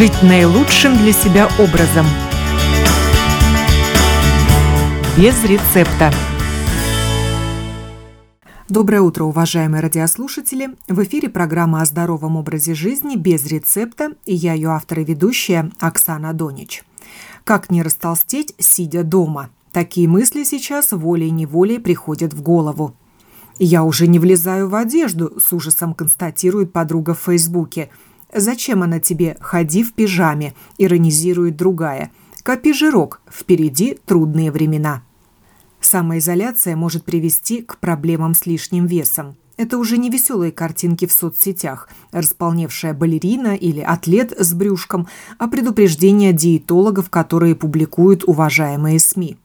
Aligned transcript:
жить 0.00 0.22
наилучшим 0.22 0.96
для 0.96 1.12
себя 1.12 1.46
образом. 1.58 2.06
Без 5.18 5.44
рецепта. 5.44 6.10
Доброе 8.70 9.02
утро, 9.02 9.24
уважаемые 9.24 9.82
радиослушатели! 9.82 10.70
В 10.88 11.02
эфире 11.02 11.28
программа 11.28 11.82
о 11.82 11.84
здоровом 11.84 12.36
образе 12.36 12.72
жизни 12.72 13.16
без 13.16 13.44
рецепта, 13.44 14.12
и 14.24 14.34
я 14.34 14.54
ее 14.54 14.70
автор 14.70 15.00
и 15.00 15.04
ведущая 15.04 15.70
Оксана 15.80 16.32
Донич. 16.32 16.82
Как 17.44 17.70
не 17.70 17.82
растолстеть, 17.82 18.54
сидя 18.56 19.04
дома? 19.04 19.50
Такие 19.70 20.08
мысли 20.08 20.44
сейчас 20.44 20.92
волей-неволей 20.92 21.78
приходят 21.78 22.32
в 22.32 22.40
голову. 22.40 22.96
«Я 23.58 23.84
уже 23.84 24.06
не 24.06 24.18
влезаю 24.18 24.66
в 24.70 24.74
одежду»,– 24.76 25.34
с 25.46 25.52
ужасом 25.52 25.92
констатирует 25.92 26.72
подруга 26.72 27.12
в 27.12 27.20
Фейсбуке. 27.20 27.90
«Зачем 28.34 28.82
она 28.82 29.00
тебе? 29.00 29.36
Ходи 29.40 29.82
в 29.82 29.92
пижаме»,– 29.92 30.54
иронизирует 30.78 31.56
другая. 31.56 32.12
«Копи 32.42 32.72
жирок, 32.72 33.20
впереди 33.30 33.98
трудные 34.06 34.50
времена». 34.50 35.02
Самоизоляция 35.80 36.76
может 36.76 37.04
привести 37.04 37.62
к 37.62 37.78
проблемам 37.78 38.34
с 38.34 38.46
лишним 38.46 38.86
весом. 38.86 39.36
Это 39.56 39.76
уже 39.76 39.98
не 39.98 40.08
веселые 40.08 40.52
картинки 40.52 41.06
в 41.06 41.12
соцсетях, 41.12 41.88
располневшая 42.12 42.94
балерина 42.94 43.54
или 43.54 43.80
атлет 43.80 44.32
с 44.38 44.54
брюшком, 44.54 45.08
а 45.38 45.48
предупреждения 45.48 46.32
диетологов, 46.32 47.10
которые 47.10 47.54
публикуют 47.54 48.24
уважаемые 48.24 48.98
СМИ. 48.98 49.36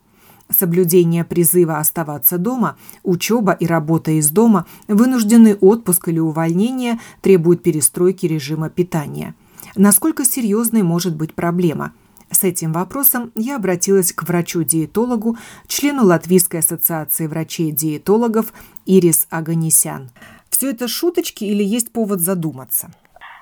Соблюдение 0.49 1.23
призыва 1.23 1.79
оставаться 1.79 2.37
дома, 2.37 2.77
учеба 3.03 3.51
и 3.53 3.65
работа 3.65 4.11
из 4.11 4.29
дома, 4.29 4.67
вынужденный 4.87 5.55
отпуск 5.55 6.07
или 6.07 6.19
увольнение 6.19 6.99
требуют 7.21 7.63
перестройки 7.63 8.27
режима 8.27 8.69
питания. 8.69 9.33
Насколько 9.75 10.23
серьезной 10.23 10.83
может 10.83 11.15
быть 11.15 11.33
проблема? 11.33 11.93
С 12.29 12.43
этим 12.43 12.73
вопросом 12.73 13.31
я 13.35 13.55
обратилась 13.55 14.13
к 14.13 14.23
врачу-диетологу, 14.23 15.37
члену 15.67 16.05
Латвийской 16.05 16.57
ассоциации 16.57 17.27
врачей-диетологов 17.27 18.53
Ирис 18.85 19.27
Аганесян. 19.29 20.11
Все 20.49 20.71
это 20.71 20.87
шуточки 20.87 21.43
или 21.43 21.63
есть 21.63 21.91
повод 21.91 22.19
задуматься? 22.19 22.91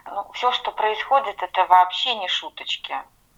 Ну, 0.06 0.26
все, 0.34 0.52
что 0.52 0.72
происходит, 0.72 1.36
это 1.42 1.66
вообще 1.68 2.16
не 2.16 2.28
шуточки. 2.28 2.94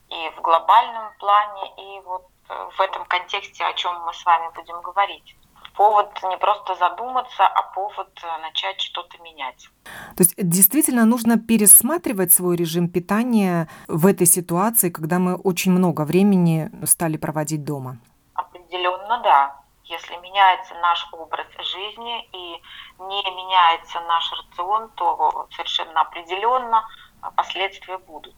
И 0.09 0.37
в 0.37 0.41
глобальном 0.41 1.11
плане, 1.19 1.71
и 1.77 2.05
вот 2.05 2.27
в 2.47 2.81
этом 2.81 3.05
контексте, 3.05 3.63
о 3.65 3.73
чем 3.73 3.93
мы 4.05 4.13
с 4.13 4.25
вами 4.25 4.49
будем 4.55 4.81
говорить. 4.81 5.35
Повод 5.75 6.07
не 6.23 6.37
просто 6.37 6.75
задуматься, 6.75 7.45
а 7.45 7.61
повод 7.73 8.07
э, 8.23 8.41
начать 8.41 8.79
что-то 8.79 9.17
менять. 9.21 9.67
То 10.15 10.23
есть 10.23 10.33
действительно 10.37 11.03
нужно 11.05 11.37
пересматривать 11.37 12.31
свой 12.31 12.55
режим 12.55 12.87
питания 12.87 13.67
в 13.87 14.05
этой 14.05 14.25
ситуации, 14.25 14.89
когда 14.89 15.19
мы 15.19 15.35
очень 15.35 15.73
много 15.73 16.05
времени 16.05 16.71
стали 16.85 17.17
проводить 17.17 17.65
дома? 17.65 17.97
Определенно, 18.35 19.19
да. 19.21 19.61
Если 19.83 20.15
меняется 20.17 20.73
наш 20.75 21.07
образ 21.11 21.47
жизни 21.59 22.23
и 22.31 22.61
не 22.99 23.31
меняется 23.35 23.99
наш 24.07 24.31
рацион, 24.31 24.89
то 24.95 25.47
совершенно 25.51 26.01
определенно 26.01 26.85
последствия 27.35 27.97
будут. 27.97 28.33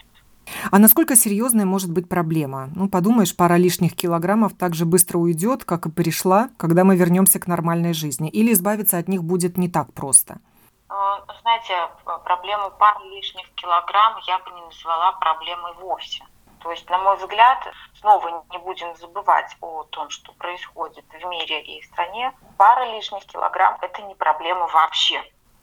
А 0.71 0.79
насколько 0.79 1.15
серьезная 1.15 1.65
может 1.65 1.91
быть 1.91 2.09
проблема? 2.09 2.69
Ну, 2.75 2.89
подумаешь, 2.89 3.35
пара 3.35 3.55
лишних 3.55 3.95
килограммов 3.95 4.53
так 4.57 4.75
же 4.75 4.85
быстро 4.85 5.17
уйдет, 5.17 5.63
как 5.65 5.85
и 5.85 5.91
пришла, 5.91 6.49
когда 6.57 6.83
мы 6.83 6.95
вернемся 6.95 7.39
к 7.39 7.47
нормальной 7.47 7.93
жизни. 7.93 8.29
Или 8.29 8.53
избавиться 8.53 8.97
от 8.97 9.07
них 9.07 9.23
будет 9.23 9.57
не 9.57 9.69
так 9.69 9.93
просто? 9.93 10.39
Э, 10.89 10.93
знаете, 11.41 11.73
проблему 12.23 12.71
пары 12.79 13.05
лишних 13.09 13.49
килограмм 13.55 14.17
я 14.27 14.39
бы 14.39 14.51
не 14.51 14.61
назвала 14.61 15.11
проблемой 15.13 15.73
вовсе. 15.81 16.23
То 16.59 16.71
есть, 16.71 16.89
на 16.89 16.97
мой 16.97 17.15
взгляд, 17.17 17.59
снова 17.99 18.43
не 18.51 18.57
будем 18.57 18.95
забывать 18.95 19.55
о 19.61 19.83
том, 19.83 20.09
что 20.09 20.33
происходит 20.33 21.05
в 21.09 21.25
мире 21.27 21.61
и 21.61 21.81
в 21.81 21.85
стране. 21.85 22.33
Пара 22.57 22.91
лишних 22.93 23.25
килограмм– 23.25 23.77
это 23.81 24.01
не 24.01 24.15
проблема 24.15 24.67
вообще 24.67 25.21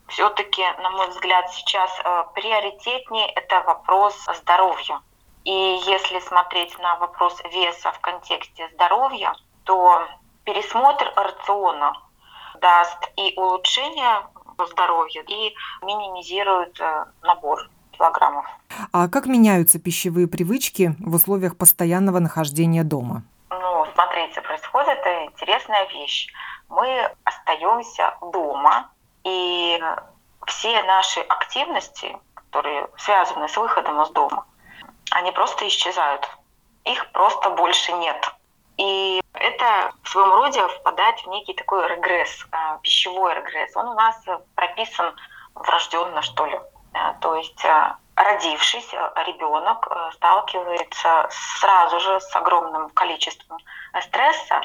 все-таки, 0.09 0.63
на 0.83 0.91
мой 0.91 1.09
взгляд, 1.09 1.51
сейчас 1.53 1.91
э, 2.05 2.25
приоритетнее 2.35 3.27
это 3.35 3.63
вопрос 3.63 4.15
здоровья. 4.41 5.01
И 5.45 5.51
если 5.51 6.21
смотреть 6.21 6.79
на 6.79 6.97
вопрос 6.97 7.41
веса 7.53 7.93
в 7.93 8.01
контексте 8.01 8.69
здоровья, 8.75 9.35
то 9.65 10.07
пересмотр 10.45 11.13
рациона 11.17 11.93
даст 12.61 13.11
и 13.17 13.35
улучшение 13.37 14.27
здоровья, 14.71 15.23
и 15.27 15.55
минимизирует 15.83 16.81
э, 16.81 17.05
набор 17.23 17.69
килограммов. 17.93 18.47
А 18.93 19.09
как 19.09 19.27
меняются 19.27 19.79
пищевые 19.79 20.29
привычки 20.29 20.95
в 20.99 21.15
условиях 21.15 21.57
постоянного 21.57 22.19
нахождения 22.19 22.85
дома? 22.85 23.23
Ну, 23.51 23.87
смотрите, 23.95 24.41
происходит 24.41 24.99
интересная 25.31 25.87
вещь. 25.89 26.33
Мы 26.69 27.11
остаемся 27.25 28.15
дома, 28.33 28.91
и 29.25 29.83
все 30.47 30.83
наши 30.85 31.21
активности, 31.21 32.17
которые 32.35 32.89
связаны 32.99 33.49
с 33.49 33.57
выходом 33.57 34.01
из 34.03 34.11
дома, 34.11 34.47
они 35.11 35.33
просто 35.33 35.67
исчезают. 35.67 36.29
Их 36.85 37.11
просто 37.13 37.51
больше 37.51 37.93
нет. 37.93 38.35
И 38.77 39.23
это 39.35 39.93
в 40.03 40.09
своем 40.09 40.33
роде 40.33 40.67
впадать 40.69 41.25
в 41.25 41.29
некий 41.29 41.55
такой 41.55 41.87
регресс, 41.89 42.47
а, 42.51 42.79
пищевой 42.79 43.35
регресс. 43.35 43.75
Он 43.77 43.89
у 43.89 43.95
нас 43.95 44.17
прописан 44.55 45.15
врожденно, 45.55 46.23
что 46.23 46.47
ли. 46.47 46.61
А, 46.93 47.15
то 47.15 47.37
есть 47.37 47.65
а, 47.65 47.97
родившись, 48.17 48.93
ребенок 48.93 49.89
сталкивается 50.15 51.29
сразу 51.31 52.01
же 52.01 52.21
с 52.21 52.37
огромным 52.37 52.91
количеством 52.91 53.59
стресса 54.03 54.61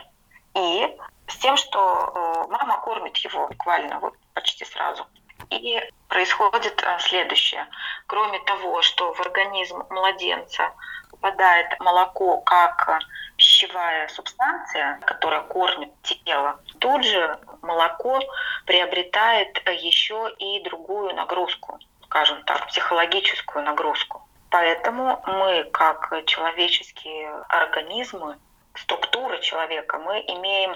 и 0.56 0.98
с 1.28 1.36
тем, 1.38 1.56
что 1.58 2.48
мама 2.50 2.80
кормит 2.81 3.18
его 3.18 3.48
буквально 3.48 4.00
вот 4.00 4.14
почти 4.34 4.66
сразу. 4.66 5.06
И 5.50 5.82
происходит 6.08 6.84
э, 6.84 7.00
следующее. 7.00 7.68
Кроме 8.08 8.40
того, 8.40 8.82
что 8.82 9.14
в 9.14 9.20
организм 9.22 9.84
младенца 9.90 10.72
попадает 11.12 11.80
молоко 11.80 12.42
как 12.42 13.02
пищевая 13.38 14.08
субстанция, 14.10 15.00
которая 15.06 15.42
кормит 15.42 15.92
тело, 16.04 16.60
тут 16.80 17.04
же 17.04 17.40
молоко 17.62 18.20
приобретает 18.66 19.58
еще 19.70 20.32
и 20.38 20.62
другую 20.64 21.16
нагрузку, 21.16 21.80
скажем 22.04 22.44
так, 22.44 22.68
психологическую 22.68 23.64
нагрузку. 23.64 24.28
Поэтому 24.50 25.22
мы, 25.28 25.64
как 25.72 26.26
человеческие 26.26 27.30
организмы, 27.50 28.38
структура 28.76 29.38
человека, 29.40 30.00
мы 30.00 30.20
имеем 30.28 30.76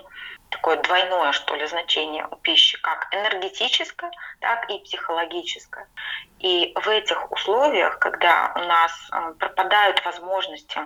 такое 0.53 0.77
двойное, 0.77 1.31
что 1.31 1.55
ли, 1.55 1.65
значение 1.67 2.25
у 2.29 2.35
пищи, 2.37 2.77
как 2.81 3.07
энергетическое, 3.11 4.11
так 4.39 4.69
и 4.69 4.79
психологическое. 4.79 5.87
И 6.39 6.73
в 6.75 6.87
этих 6.87 7.31
условиях, 7.31 7.99
когда 7.99 8.53
у 8.55 8.59
нас 8.59 8.91
э, 9.11 9.33
пропадают 9.39 10.03
возможности 10.05 10.79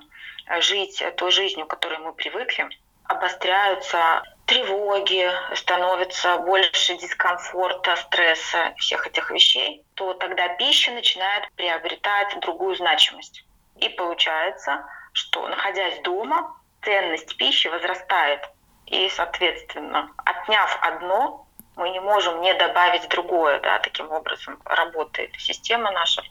э, 0.47 0.61
жить 0.61 1.03
той 1.17 1.31
жизнью, 1.31 1.65
к 1.65 1.69
которой 1.69 1.99
мы 1.99 2.13
привыкли, 2.13 2.69
обостряются 3.03 4.23
тревоги, 4.45 5.29
становится 5.55 6.37
больше 6.37 6.97
дискомфорта, 6.97 7.95
стресса, 7.97 8.73
всех 8.77 9.07
этих 9.07 9.29
вещей, 9.31 9.83
то 9.95 10.13
тогда 10.13 10.47
пища 10.55 10.91
начинает 10.91 11.51
приобретать 11.55 12.39
другую 12.41 12.75
значимость. 12.75 13.43
И 13.79 13.89
получается, 13.89 14.85
что 15.13 15.47
находясь 15.47 15.99
дома, 16.01 16.55
ценность 16.83 17.35
пищи 17.37 17.67
возрастает. 17.67 18.41
И, 18.87 19.09
соответственно, 19.09 20.09
отняв 20.25 20.79
одно, 20.81 21.45
мы 21.75 21.89
не 21.89 21.99
можем 21.99 22.41
не 22.41 22.53
добавить 22.53 23.07
другое, 23.09 23.59
да, 23.59 23.79
таким 23.79 24.11
образом 24.11 24.59
работает 24.65 25.35
система 25.37 25.91
наша. 25.91 26.23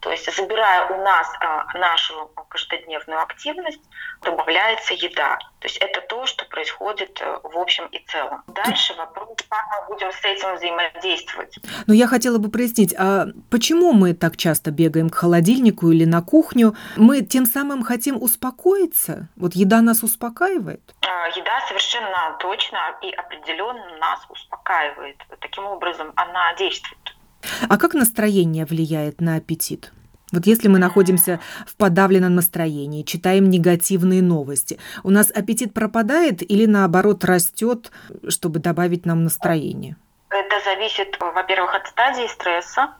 То 0.00 0.10
есть, 0.10 0.34
забирая 0.34 0.86
у 0.86 1.02
нас 1.02 1.28
а, 1.40 1.66
нашу 1.78 2.30
каждодневную 2.48 3.20
активность, 3.20 3.80
добавляется 4.22 4.94
еда. 4.94 5.38
То 5.60 5.68
есть 5.68 5.76
это 5.78 6.00
то, 6.00 6.26
что 6.26 6.44
происходит 6.46 7.20
э, 7.20 7.38
в 7.42 7.58
общем 7.58 7.84
и 7.86 7.98
целом. 8.06 8.42
Дальше 8.48 8.94
вопрос, 8.94 9.28
как 9.48 9.60
мы 9.88 9.94
будем 9.94 10.10
с 10.10 10.24
этим 10.24 10.54
взаимодействовать. 10.56 11.58
Но 11.86 11.94
я 11.94 12.06
хотела 12.06 12.38
бы 12.38 12.50
прояснить, 12.50 12.94
а 12.98 13.26
почему 13.50 13.92
мы 13.92 14.14
так 14.14 14.36
часто 14.36 14.70
бегаем 14.70 15.10
к 15.10 15.14
холодильнику 15.14 15.90
или 15.90 16.04
на 16.04 16.22
кухню? 16.22 16.74
Мы 16.96 17.20
тем 17.20 17.44
самым 17.44 17.82
хотим 17.82 18.20
успокоиться? 18.20 19.28
Вот 19.36 19.54
еда 19.54 19.82
нас 19.82 20.02
успокаивает? 20.02 20.80
А, 21.02 21.28
еда 21.28 21.60
совершенно 21.68 22.36
точно 22.38 22.78
и 23.02 23.10
определенно 23.12 23.98
нас 23.98 24.20
успокаивает. 24.30 25.16
Таким 25.40 25.66
образом, 25.66 26.12
она 26.16 26.54
действует. 26.54 26.99
А 27.68 27.76
как 27.78 27.94
настроение 27.94 28.66
влияет 28.66 29.20
на 29.20 29.36
аппетит? 29.36 29.92
Вот 30.32 30.46
если 30.46 30.68
мы 30.68 30.78
находимся 30.78 31.40
в 31.66 31.76
подавленном 31.76 32.36
настроении, 32.36 33.02
читаем 33.02 33.50
негативные 33.50 34.22
новости, 34.22 34.78
у 35.02 35.10
нас 35.10 35.30
аппетит 35.30 35.74
пропадает 35.74 36.48
или 36.48 36.66
наоборот 36.66 37.24
растет, 37.24 37.90
чтобы 38.28 38.60
добавить 38.60 39.06
нам 39.06 39.24
настроение? 39.24 39.96
Это 40.28 40.60
зависит, 40.64 41.16
во-первых, 41.18 41.74
от 41.74 41.88
стадии 41.88 42.28
стресса, 42.28 42.94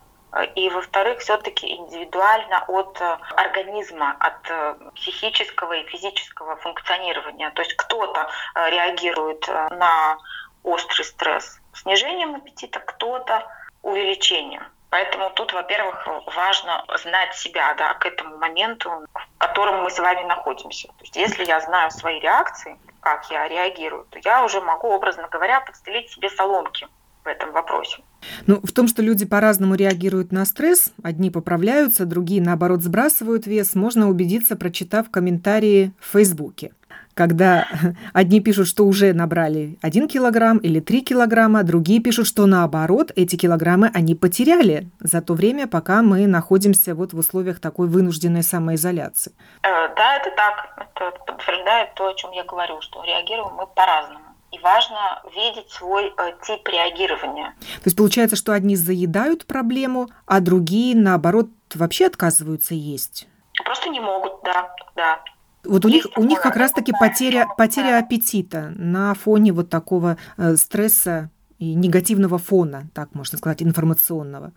и, 0.55 0.69
во-вторых, 0.71 1.19
все-таки 1.19 1.75
индивидуально 1.75 2.65
от 2.69 3.01
э, 3.01 3.19
организма, 3.37 4.17
от 4.21 4.49
э, 4.49 4.75
психического 4.95 5.73
и 5.73 5.87
физического 5.89 6.57
функционирования. 6.57 7.51
То 7.51 7.63
есть 7.63 7.75
кто-то 7.75 8.29
э, 8.55 8.71
реагирует 8.71 9.49
на 9.49 10.19
острый 10.63 11.03
стресс 11.03 11.59
снижением 11.75 12.37
аппетита, 12.37 12.79
кто-то 12.79 13.45
увеличением. 13.82 14.62
Поэтому 14.91 15.31
тут, 15.31 15.53
во-первых, 15.53 16.06
важно 16.35 16.85
знать 17.03 17.35
себя 17.37 17.75
да, 17.79 17.94
к 17.94 18.06
этому 18.06 18.38
моменту, 18.38 18.91
в 19.15 19.38
котором 19.38 19.85
мы 19.85 19.91
с 19.91 19.99
вами 19.99 20.27
находимся. 20.27 20.88
То 20.88 21.03
есть 21.03 21.17
если 21.17 21.44
я 21.44 21.61
знаю 21.61 21.91
свои 21.93 22.19
реакции, 22.19 22.77
как 23.00 23.31
я 23.31 23.47
реагирую, 23.49 24.06
то 24.11 24.19
я 24.25 24.44
уже 24.44 24.61
могу, 24.61 24.88
образно 24.88 25.29
говоря, 25.31 25.61
подстелить 25.61 26.11
себе 26.11 26.29
соломки 26.29 26.88
в 27.25 27.29
этом 27.29 27.53
вопросе. 27.53 27.99
Ну, 28.47 28.61
в 28.62 28.73
том, 28.73 28.88
что 28.88 29.00
люди 29.00 29.25
по-разному 29.25 29.77
реагируют 29.77 30.33
на 30.33 30.44
стресс, 30.44 30.93
одни 31.05 31.31
поправляются, 31.31 32.05
другие, 32.05 32.43
наоборот, 32.43 32.83
сбрасывают 32.83 33.47
вес, 33.47 33.75
можно 33.75 34.09
убедиться, 34.09 34.56
прочитав 34.56 35.11
комментарии 35.11 35.93
в 36.00 36.12
Фейсбуке 36.12 36.73
когда 37.21 37.67
одни 38.15 38.41
пишут, 38.41 38.67
что 38.67 38.87
уже 38.87 39.13
набрали 39.13 39.79
1 39.83 40.09
килограмм 40.09 40.57
или 40.57 40.81
3 40.81 41.03
килограмма, 41.03 41.65
другие 41.65 42.01
пишут, 42.01 42.27
что 42.27 42.47
наоборот, 42.47 43.13
эти 43.15 43.37
килограммы 43.37 43.91
они 43.93 44.15
потеряли 44.15 44.89
за 45.01 45.21
то 45.21 45.35
время, 45.35 45.69
пока 45.69 46.01
мы 46.01 46.27
находимся 46.27 46.95
вот 46.95 47.13
в 47.13 47.19
условиях 47.19 47.61
такой 47.61 47.89
вынужденной 47.89 48.43
самоизоляции. 48.43 49.33
Э, 49.63 49.95
да, 49.95 50.17
это 50.17 50.31
так. 50.35 50.89
Это 50.97 51.11
подтверждает 51.27 51.93
то, 51.95 52.09
о 52.09 52.15
чем 52.15 52.31
я 52.31 52.45
говорю, 52.45 52.81
что 52.81 53.05
реагируем 53.05 53.53
мы 53.55 53.67
по-разному. 53.67 54.25
И 54.53 54.59
важно 54.61 55.23
видеть 55.37 55.71
свой 55.71 56.07
э, 56.07 56.33
тип 56.47 56.67
реагирования. 56.69 57.55
То 57.61 57.85
есть 57.85 57.99
получается, 57.99 58.37
что 58.37 58.55
одни 58.55 58.77
заедают 58.77 59.45
проблему, 59.47 60.09
а 60.25 60.41
другие, 60.41 60.97
наоборот, 60.97 61.49
вообще 61.75 62.07
отказываются 62.07 62.75
есть? 62.75 63.29
Просто 63.63 63.91
не 63.91 64.01
могут, 64.01 64.43
да, 64.43 64.75
да. 64.97 65.21
Вот 65.65 65.85
у 65.85 65.89
них, 65.89 66.07
у 66.17 66.23
них 66.23 66.41
как 66.41 66.57
раз-таки 66.57 66.93
потеря, 66.99 67.47
потеря 67.57 67.99
аппетита 67.99 68.73
на 68.77 69.15
фоне 69.15 69.53
вот 69.53 69.69
такого 69.69 70.17
э, 70.37 70.57
стресса 70.57 71.31
и 71.59 71.75
негативного 71.75 72.39
фона, 72.39 72.89
так 72.95 73.15
можно 73.15 73.37
сказать, 73.37 73.62
информационного. 73.62 74.53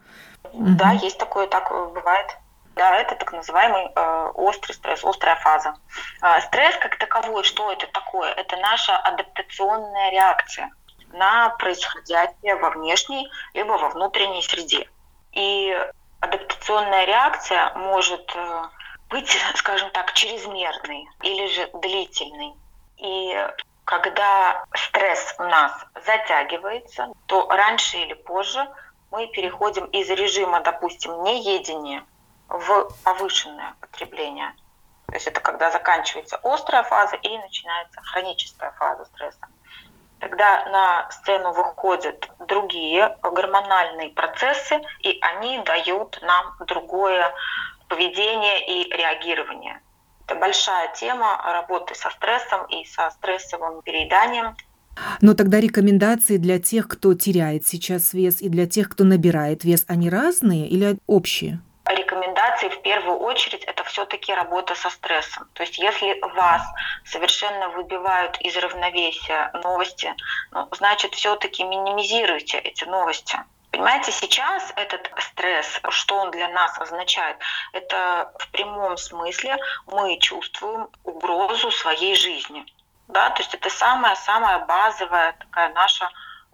Да, 0.54 0.92
угу. 0.92 1.06
есть 1.06 1.18
такое, 1.18 1.48
так 1.48 1.70
бывает. 1.70 2.28
Да, 2.76 2.96
это 2.98 3.16
так 3.16 3.32
называемый 3.34 3.88
э, 3.96 4.32
острый 4.34 4.74
стресс, 4.74 5.04
острая 5.04 5.36
фаза. 5.36 5.76
Э, 6.24 6.42
стресс 6.42 6.76
как 6.78 6.98
таковой, 6.98 7.44
что 7.44 7.72
это 7.72 7.86
такое? 7.88 8.32
Это 8.32 8.58
наша 8.58 8.98
адаптационная 8.98 10.12
реакция 10.12 10.72
на 11.12 11.50
происходящее 11.50 12.56
во 12.56 12.72
внешней 12.72 13.30
либо 13.54 13.74
во 13.74 13.90
внутренней 13.90 14.42
среде. 14.42 14.90
И 15.34 15.78
адаптационная 16.20 17.06
реакция 17.06 17.74
может 17.76 18.32
э, 18.36 18.64
быть, 19.14 19.38
скажем 19.56 19.90
так, 19.92 20.14
чрезмерный 20.14 21.08
или 21.22 21.48
же 21.48 21.70
длительный. 21.74 22.54
И 22.98 23.48
когда 23.86 24.66
стресс 24.76 25.36
у 25.40 25.44
нас 25.44 25.72
затягивается, 26.06 27.10
то 27.28 27.48
раньше 27.50 27.98
или 27.98 28.14
позже 28.14 28.68
мы 29.12 29.28
переходим 29.28 29.86
из 29.86 30.10
режима, 30.10 30.62
допустим, 30.62 31.24
неедения 31.24 32.04
в 32.50 32.90
повышенное 33.04 33.76
потребление. 33.80 34.54
То 35.08 35.14
есть 35.14 35.28
это 35.28 35.42
когда 35.42 35.70
заканчивается 35.70 36.40
острая 36.44 36.84
фаза 36.84 37.16
и 37.18 37.38
начинается 37.38 38.02
хроническая 38.02 38.72
фаза 38.72 39.06
стресса. 39.06 39.48
Тогда 40.20 40.66
на 40.70 41.12
сцену 41.12 41.52
выходят 41.52 42.30
другие 42.40 43.18
гормональные 43.22 44.10
процессы, 44.12 44.82
и 45.02 45.20
они 45.22 45.60
дают 45.60 46.18
нам 46.22 46.56
другое 46.62 47.34
поведение 47.88 48.66
и 48.68 48.90
реагирование. 48.92 49.82
Это 50.26 50.36
большая 50.36 50.94
тема 50.94 51.42
работы 51.44 51.96
со 51.96 52.10
стрессом 52.10 52.66
и 52.66 52.86
со 52.86 53.10
стрессовым 53.12 53.82
перееданием. 53.82 54.56
Но 55.22 55.34
тогда 55.34 55.60
рекомендации 55.60 56.38
для 56.38 56.60
тех, 56.60 56.88
кто 56.88 57.14
теряет 57.14 57.66
сейчас 57.68 58.14
вес, 58.14 58.42
и 58.42 58.50
для 58.50 58.68
тех, 58.68 58.90
кто 58.90 59.04
набирает 59.04 59.64
вес, 59.64 59.86
они 59.88 60.10
разные 60.10 60.68
или 60.68 60.98
общие? 61.08 61.60
Рекомендации 61.86 62.70
в 62.70 62.82
первую 62.82 63.18
очередь 63.18 63.64
это 63.66 63.84
все-таки 63.84 64.34
работа 64.34 64.74
со 64.76 64.90
стрессом. 64.90 65.48
То 65.54 65.64
есть 65.64 65.78
если 65.78 66.18
вас 66.36 66.62
совершенно 67.06 67.70
выбивают 67.70 68.40
из 68.40 68.56
равновесия 68.56 69.52
новости, 69.64 70.14
ну, 70.52 70.68
значит 70.72 71.14
все-таки 71.14 71.64
минимизируйте 71.64 72.58
эти 72.60 72.86
новости. 72.86 73.38
Понимаете, 73.74 74.12
сейчас 74.12 74.72
этот 74.76 75.10
стресс, 75.18 75.82
что 75.90 76.18
он 76.18 76.30
для 76.30 76.48
нас 76.50 76.80
означает? 76.80 77.38
Это 77.72 78.32
в 78.38 78.48
прямом 78.50 78.98
смысле 78.98 79.58
мы 79.88 80.20
чувствуем 80.20 80.90
угрозу 81.04 81.72
своей 81.72 82.16
жизни. 82.16 82.64
Да? 83.08 83.32
То 83.32 83.42
есть 83.42 83.56
это 83.56 83.72
самая-самая 83.72 84.64
базовая 84.68 85.34
такая 85.40 85.74
наша 85.74 86.08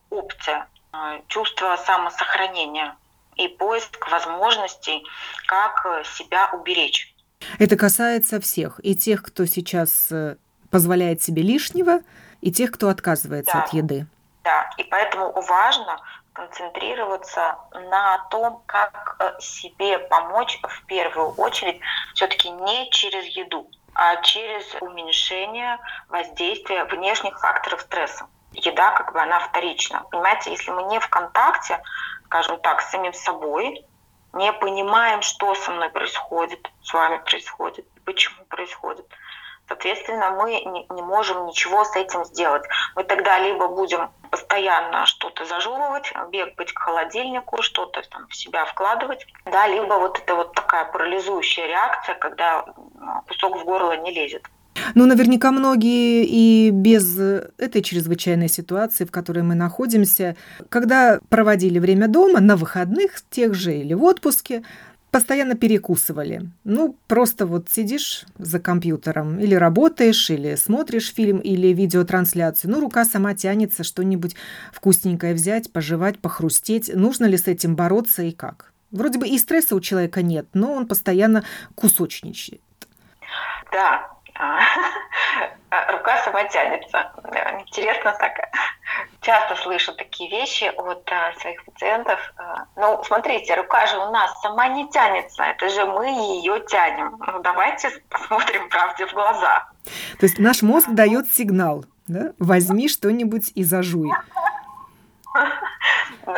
опция, 0.10 0.70
э, 0.94 1.20
чувство 1.28 1.76
самосохранения 1.86 2.96
и 3.36 3.50
поиск 3.50 4.10
возможностей, 4.10 5.04
как 5.46 6.06
себя 6.06 6.50
уберечь. 6.54 7.14
Это 7.60 7.76
касается 7.76 8.40
всех, 8.40 8.80
и 8.82 8.96
тех, 8.96 9.24
кто 9.24 9.46
сейчас 9.46 10.10
э, 10.14 10.38
позволяет 10.72 11.22
себе 11.22 11.42
лишнего, 11.42 12.00
и 12.40 12.50
тех, 12.50 12.72
кто 12.72 12.88
отказывается 12.88 13.56
да. 13.56 13.64
от 13.64 13.74
еды. 13.74 14.08
Да, 14.46 14.70
и 14.78 14.84
поэтому 14.86 15.34
важно 15.42 16.00
концентрироваться 16.40 17.58
на 17.74 18.20
том, 18.30 18.64
как 18.66 19.18
э, 19.20 19.40
себе 19.40 20.00
помочь 20.00 20.60
в 20.62 20.86
первую 20.86 21.32
очередь 21.32 21.82
все-таки 22.14 22.50
не 22.50 22.90
через 22.92 23.26
еду, 23.26 23.70
а 23.94 24.16
через 24.22 24.74
уменьшение 24.80 25.78
воздействия 26.08 26.86
внешних 26.86 27.38
факторов 27.40 27.82
стресса. 27.82 28.28
Еда 28.54 28.92
как 28.92 29.12
бы 29.12 29.20
она 29.20 29.40
вторична. 29.40 30.06
Понимаете, 30.12 30.52
если 30.52 30.72
мы 30.72 30.84
не 30.84 31.00
в 31.00 31.10
контакте, 31.10 31.82
скажем 32.26 32.60
так, 32.62 32.82
с 32.82 32.90
самим 32.90 33.14
собой, 33.14 33.86
не 34.34 34.54
понимаем, 34.54 35.22
что 35.22 35.54
со 35.56 35.72
мной 35.72 35.90
происходит, 35.90 36.72
с 36.82 36.94
вами 36.94 37.18
происходит, 37.18 37.86
почему 38.06 38.46
происходит, 38.46 39.06
Соответственно, 39.70 40.32
мы 40.32 40.52
не 40.90 41.02
можем 41.02 41.46
ничего 41.46 41.86
с 41.86 41.96
этим 41.96 42.26
сделать. 42.26 42.64
Мы 42.96 43.04
тогда 43.04 43.38
либо 43.40 43.68
будем 43.68 44.10
постоянно 44.32 45.06
что-то 45.06 45.46
зажевывать, 45.46 46.12
бегать 46.32 46.74
к 46.74 46.80
холодильнику, 46.80 47.62
что-то 47.62 48.02
там 48.10 48.28
в 48.28 48.36
себя 48.36 48.66
вкладывать, 48.66 49.28
да, 49.46 49.68
либо 49.68 49.94
вот 49.94 50.20
это 50.20 50.36
вот 50.36 50.54
такая 50.54 50.86
парализующая 50.86 51.68
реакция, 51.68 52.16
когда 52.16 52.66
кусок 53.28 53.62
в 53.62 53.64
горло 53.64 53.96
не 53.98 54.12
лезет. 54.12 54.48
Ну, 54.96 55.06
наверняка 55.06 55.52
многие 55.52 56.26
и 56.26 56.72
без 56.72 57.20
этой 57.20 57.82
чрезвычайной 57.84 58.50
ситуации, 58.50 59.06
в 59.06 59.12
которой 59.12 59.44
мы 59.44 59.54
находимся, 59.54 60.36
когда 60.70 61.20
проводили 61.30 61.80
время 61.80 62.08
дома, 62.08 62.40
на 62.40 62.56
выходных 62.56 63.22
тех 63.30 63.54
же 63.54 63.76
или 63.76 63.94
в 63.94 64.04
отпуске, 64.04 64.64
постоянно 65.12 65.56
перекусывали. 65.56 66.50
Ну, 66.64 66.96
просто 67.08 67.46
вот 67.46 67.70
сидишь 67.70 68.26
за 68.38 68.60
компьютером, 68.60 69.40
или 69.40 69.56
работаешь, 69.56 70.30
или 70.30 70.56
смотришь 70.56 71.14
фильм, 71.14 71.40
или 71.40 71.68
видеотрансляцию. 71.68 72.72
Ну, 72.72 72.82
рука 72.82 73.06
сама 73.06 73.34
тянется 73.34 73.84
что-нибудь 73.84 74.36
вкусненькое 74.72 75.34
взять, 75.34 75.72
пожевать, 75.72 76.20
похрустеть. 76.20 76.94
Нужно 76.94 77.26
ли 77.26 77.38
с 77.38 77.48
этим 77.48 77.76
бороться 77.76 78.24
и 78.24 78.32
как? 78.32 78.72
Вроде 78.92 79.20
бы 79.20 79.28
и 79.28 79.38
стресса 79.38 79.76
у 79.76 79.80
человека 79.80 80.22
нет, 80.22 80.48
но 80.54 80.74
он 80.74 80.88
постоянно 80.88 81.44
кусочничает. 81.76 82.62
Да, 83.72 84.12
рука 85.92 86.18
сама 86.24 86.44
тянется. 86.46 87.12
Интересно 87.60 88.16
так. 88.20 88.40
Часто 89.22 89.56
слышу 89.58 89.94
такие 89.94 90.30
вещи 90.30 90.72
от 90.76 91.12
а, 91.12 91.34
своих 91.40 91.64
пациентов. 91.66 92.20
А, 92.38 92.66
ну, 92.78 93.04
смотрите, 93.04 93.54
рука 93.56 93.86
же 93.86 93.98
у 93.98 94.12
нас 94.12 94.34
сама 94.42 94.70
не 94.70 94.90
тянется. 94.90 95.44
Это 95.44 95.68
же 95.70 95.86
мы 95.86 96.08
ее 96.08 96.62
тянем. 96.68 97.18
Ну, 97.28 97.40
давайте 97.40 97.92
посмотрим 98.10 98.70
правде 98.70 99.06
в 99.06 99.14
глаза. 99.14 99.68
То 100.20 100.26
есть 100.26 100.40
наш 100.40 100.62
мозг 100.62 100.88
дает 100.90 101.28
сигнал. 101.32 101.84
Да? 102.08 102.32
Возьми 102.40 102.88
что-нибудь 102.88 103.52
и 103.56 103.64
зажуй. 103.64 104.10
Ну, 106.26 106.34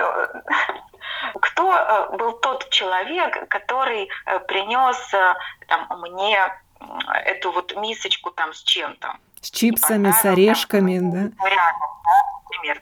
кто 1.39 2.08
был 2.17 2.34
тот 2.34 2.70
человек, 2.70 3.50
который 3.50 4.10
э, 4.25 4.39
принес 4.39 5.13
э, 5.13 5.34
там, 5.67 5.88
мне 6.00 6.39
эту 7.25 7.51
вот 7.51 7.75
мисочку 7.75 8.31
там 8.31 8.53
с 8.53 8.63
чем-то. 8.63 9.17
С 9.41 9.50
чипсами, 9.50 10.12
с 10.12 10.24
орешками, 10.25 11.00
там, 11.00 11.12
да? 11.12 11.50
Рядом, 11.50 11.89
да, 12.03 12.39
например. 12.43 12.81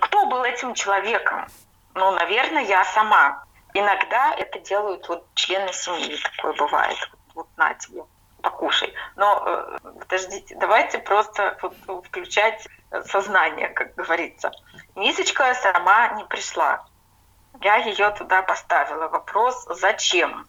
Кто 0.00 0.26
был 0.26 0.44
этим 0.44 0.74
человеком? 0.74 1.46
Ну, 1.94 2.10
наверное, 2.12 2.64
я 2.64 2.84
сама. 2.84 3.44
Иногда 3.72 4.34
это 4.34 4.60
делают 4.60 5.08
вот 5.08 5.26
члены 5.34 5.72
семьи, 5.72 6.16
такое 6.36 6.52
бывает. 6.54 6.96
Вот 7.34 7.48
на 7.56 7.74
тебе, 7.74 8.02
покушай. 8.42 8.92
Но 9.16 9.42
э, 9.44 9.78
подождите, 10.00 10.56
давайте 10.60 10.98
просто 10.98 11.58
вот, 11.86 12.06
включать 12.06 12.66
сознание, 13.06 13.68
как 13.68 13.94
говорится. 13.94 14.52
Мисочка 14.94 15.54
сама 15.54 16.08
не 16.10 16.24
пришла. 16.24 16.84
Я 17.60 17.76
ее 17.76 18.10
туда 18.10 18.42
поставила. 18.42 19.08
Вопрос, 19.08 19.66
зачем? 19.70 20.46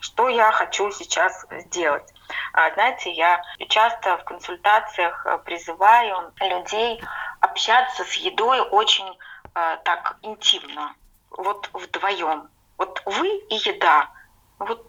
Что 0.00 0.28
я 0.28 0.52
хочу 0.52 0.90
сейчас 0.90 1.46
сделать? 1.50 2.12
А, 2.52 2.72
знаете, 2.74 3.10
я 3.12 3.42
часто 3.68 4.16
в 4.18 4.24
консультациях 4.24 5.26
э, 5.26 5.38
призываю 5.38 6.32
людей 6.40 7.02
общаться 7.40 8.04
с 8.04 8.12
едой 8.14 8.60
очень 8.60 9.08
э, 9.54 9.76
так 9.84 10.16
интимно, 10.22 10.94
вот 11.30 11.70
вдвоем. 11.72 12.48
Вот 12.76 13.02
вы 13.06 13.28
и 13.28 13.54
еда, 13.54 14.10
вот 14.58 14.86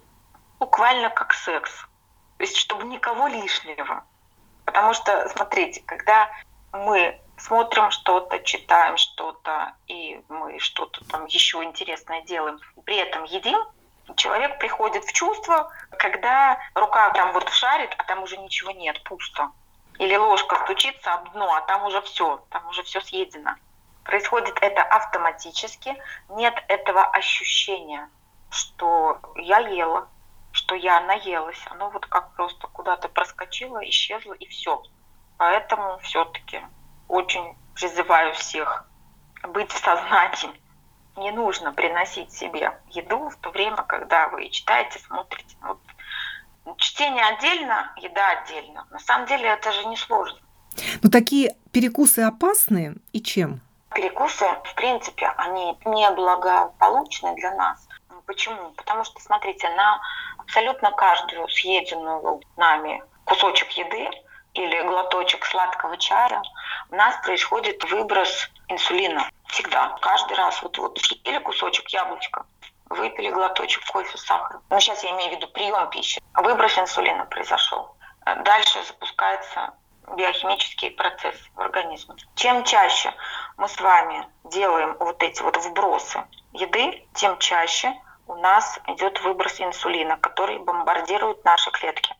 буквально 0.60 1.10
как 1.10 1.34
секс. 1.34 1.72
То 2.38 2.44
есть, 2.44 2.58
чтобы 2.58 2.86
никого 2.86 3.28
лишнего. 3.28 4.06
Потому 4.66 4.94
что, 4.94 5.28
смотрите, 5.30 5.82
когда 5.86 6.30
мы 6.72 7.20
смотрим 7.38 7.90
что-то, 7.92 8.40
читаем 8.40 8.98
что-то, 8.98 9.74
и 9.88 10.22
мы 10.30 10.60
что-то 10.60 11.04
там 11.06 11.26
еще 11.26 11.64
интересное 11.64 12.22
делаем, 12.22 12.60
при 12.86 12.98
этом 12.98 13.24
едим, 13.24 13.60
человек 14.16 14.60
приходит 14.60 15.04
в 15.06 15.14
чувство, 15.14 15.72
когда 15.98 16.60
рука 16.76 17.10
там 17.12 17.34
вот 17.34 17.50
шарит, 17.50 17.94
а 17.98 18.04
там 18.04 18.24
уже 18.24 18.38
ничего 18.38 18.72
нет, 18.72 19.04
пусто. 19.04 19.52
Или 19.98 20.16
ложка 20.16 20.56
стучится 20.64 21.14
об 21.14 21.32
дно, 21.34 21.54
а 21.54 21.62
там 21.62 21.86
уже 21.86 22.02
все, 22.02 22.44
там 22.50 22.68
уже 22.68 22.84
все 22.84 23.02
съедено. 23.02 23.56
Происходит 24.04 24.58
это 24.62 24.82
автоматически, 24.82 25.96
нет 26.30 26.56
этого 26.68 27.04
ощущения, 27.04 28.10
что 28.50 29.20
я 29.36 29.60
ела, 29.60 30.08
что 30.52 30.76
я 30.76 31.02
наелась. 31.02 31.62
Оно 31.70 31.90
вот 31.90 32.06
как 32.06 32.34
просто 32.36 32.68
куда-то 32.68 33.10
проскочило, 33.10 33.88
исчезло 33.88 34.34
и 34.34 34.48
все. 34.48 34.82
Поэтому 35.38 36.00
все-таки 36.00 36.62
очень 37.08 37.58
призываю 37.76 38.34
всех 38.34 38.86
быть 39.44 39.72
в 39.72 39.78
сознании 39.78 40.60
не 41.20 41.32
нужно 41.32 41.74
приносить 41.74 42.34
себе 42.34 42.74
еду 42.90 43.30
в 43.30 43.36
то 43.38 43.52
время, 43.52 43.84
когда 43.84 44.28
вы 44.30 44.50
читаете, 44.50 45.00
смотрите. 45.00 45.56
Вот 45.62 45.80
чтение 46.78 47.26
отдельно, 47.26 47.92
еда 47.98 48.42
отдельно. 48.42 48.88
На 48.90 49.00
самом 49.00 49.28
деле 49.28 49.48
это 49.48 49.72
же 49.72 49.86
не 49.86 49.98
сложно. 49.98 50.40
Но 51.02 51.10
такие 51.10 51.56
перекусы 51.72 52.20
опасны 52.20 52.96
и 53.12 53.22
чем? 53.22 53.62
Перекусы, 53.94 54.46
в 54.64 54.76
принципе, 54.76 55.28
они 55.38 55.78
неблагополучны 55.86 57.36
для 57.36 57.56
нас. 57.56 57.88
Почему? 58.26 58.72
Потому 58.72 59.04
что, 59.04 59.20
смотрите, 59.20 59.68
на 59.70 60.00
абсолютно 60.38 60.92
каждую 60.92 61.48
съеденную 61.50 62.42
нами 62.56 63.04
кусочек 63.26 63.70
еды 63.72 64.10
или 64.60 64.82
глоточек 64.82 65.46
сладкого 65.46 65.98
чая 65.98 66.42
у 66.92 66.96
нас 66.96 67.16
происходит 67.24 67.84
выброс 67.90 68.50
инсулина. 68.68 69.30
Всегда. 69.48 69.98
Каждый 70.02 70.36
раз. 70.36 70.62
Вот, 70.62 70.78
вот 70.78 71.00
или 71.24 71.40
кусочек 71.40 71.88
яблочка, 71.90 72.46
выпили 72.90 73.30
глоточек 73.30 73.86
кофе 73.86 74.18
с 74.18 74.26
сахаром. 74.26 74.62
Ну, 74.70 74.80
сейчас 74.80 75.04
я 75.04 75.12
имею 75.12 75.32
в 75.32 75.36
виду 75.38 75.48
прием 75.48 75.90
пищи. 75.90 76.22
Выброс 76.34 76.78
инсулина 76.78 77.26
произошел. 77.26 77.96
Дальше 78.26 78.84
запускается 78.84 79.74
биохимические 80.16 80.92
процессы 80.92 81.44
в 81.56 81.62
организме. 81.62 82.16
Чем 82.36 82.64
чаще 82.64 83.14
мы 83.58 83.68
с 83.70 83.80
вами 83.80 84.28
делаем 84.44 84.98
вот 85.00 85.24
эти 85.24 85.42
вот 85.42 85.56
вбросы 85.58 86.24
еды, 86.52 87.08
тем 87.14 87.38
чаще 87.38 87.94
у 88.28 88.36
нас 88.36 88.80
идет 88.88 89.22
выброс 89.22 89.60
инсулина, 89.62 90.18
который 90.18 90.60
бомбардирует 90.60 91.46
наши 91.46 91.72
клетки. 91.72 92.14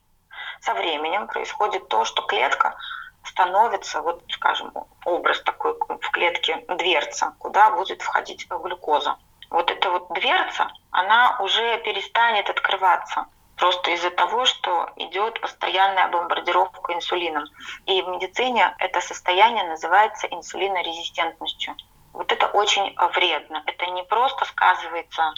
Со 0.62 0.74
временем 0.74 1.28
происходит 1.28 1.88
то, 1.88 2.06
что 2.06 2.22
клетка 2.24 2.76
становится, 3.24 4.02
вот, 4.02 4.24
скажем, 4.30 4.74
образ 5.06 5.42
такой 5.42 5.74
в 5.74 6.12
клетке 6.12 6.64
дверца, 6.68 7.34
куда 7.40 7.72
будет 7.72 8.02
входить 8.02 8.48
глюкоза. 8.50 9.18
Вот 9.50 9.72
эта 9.72 9.90
вот 9.90 10.10
дверца, 10.14 10.72
она 10.92 11.38
уже 11.40 11.80
перестанет 11.80 12.50
открываться 12.50 13.26
просто 13.60 13.92
из-за 13.92 14.10
того, 14.12 14.46
что 14.46 14.90
идет 14.96 15.40
постоянная 15.42 16.08
бомбардировка 16.08 16.94
инсулином. 16.94 17.44
И 17.86 18.02
в 18.02 18.08
медицине 18.08 18.74
это 18.80 19.02
состояние 19.02 19.66
называется 19.66 20.28
инсулинорезистентностью. 20.28 21.76
Вот 22.20 22.34
это 22.34 22.48
очень 22.48 22.94
вредно. 23.14 23.64
Это 23.66 23.86
не 23.92 24.04
просто 24.04 24.44
сказывается 24.44 25.34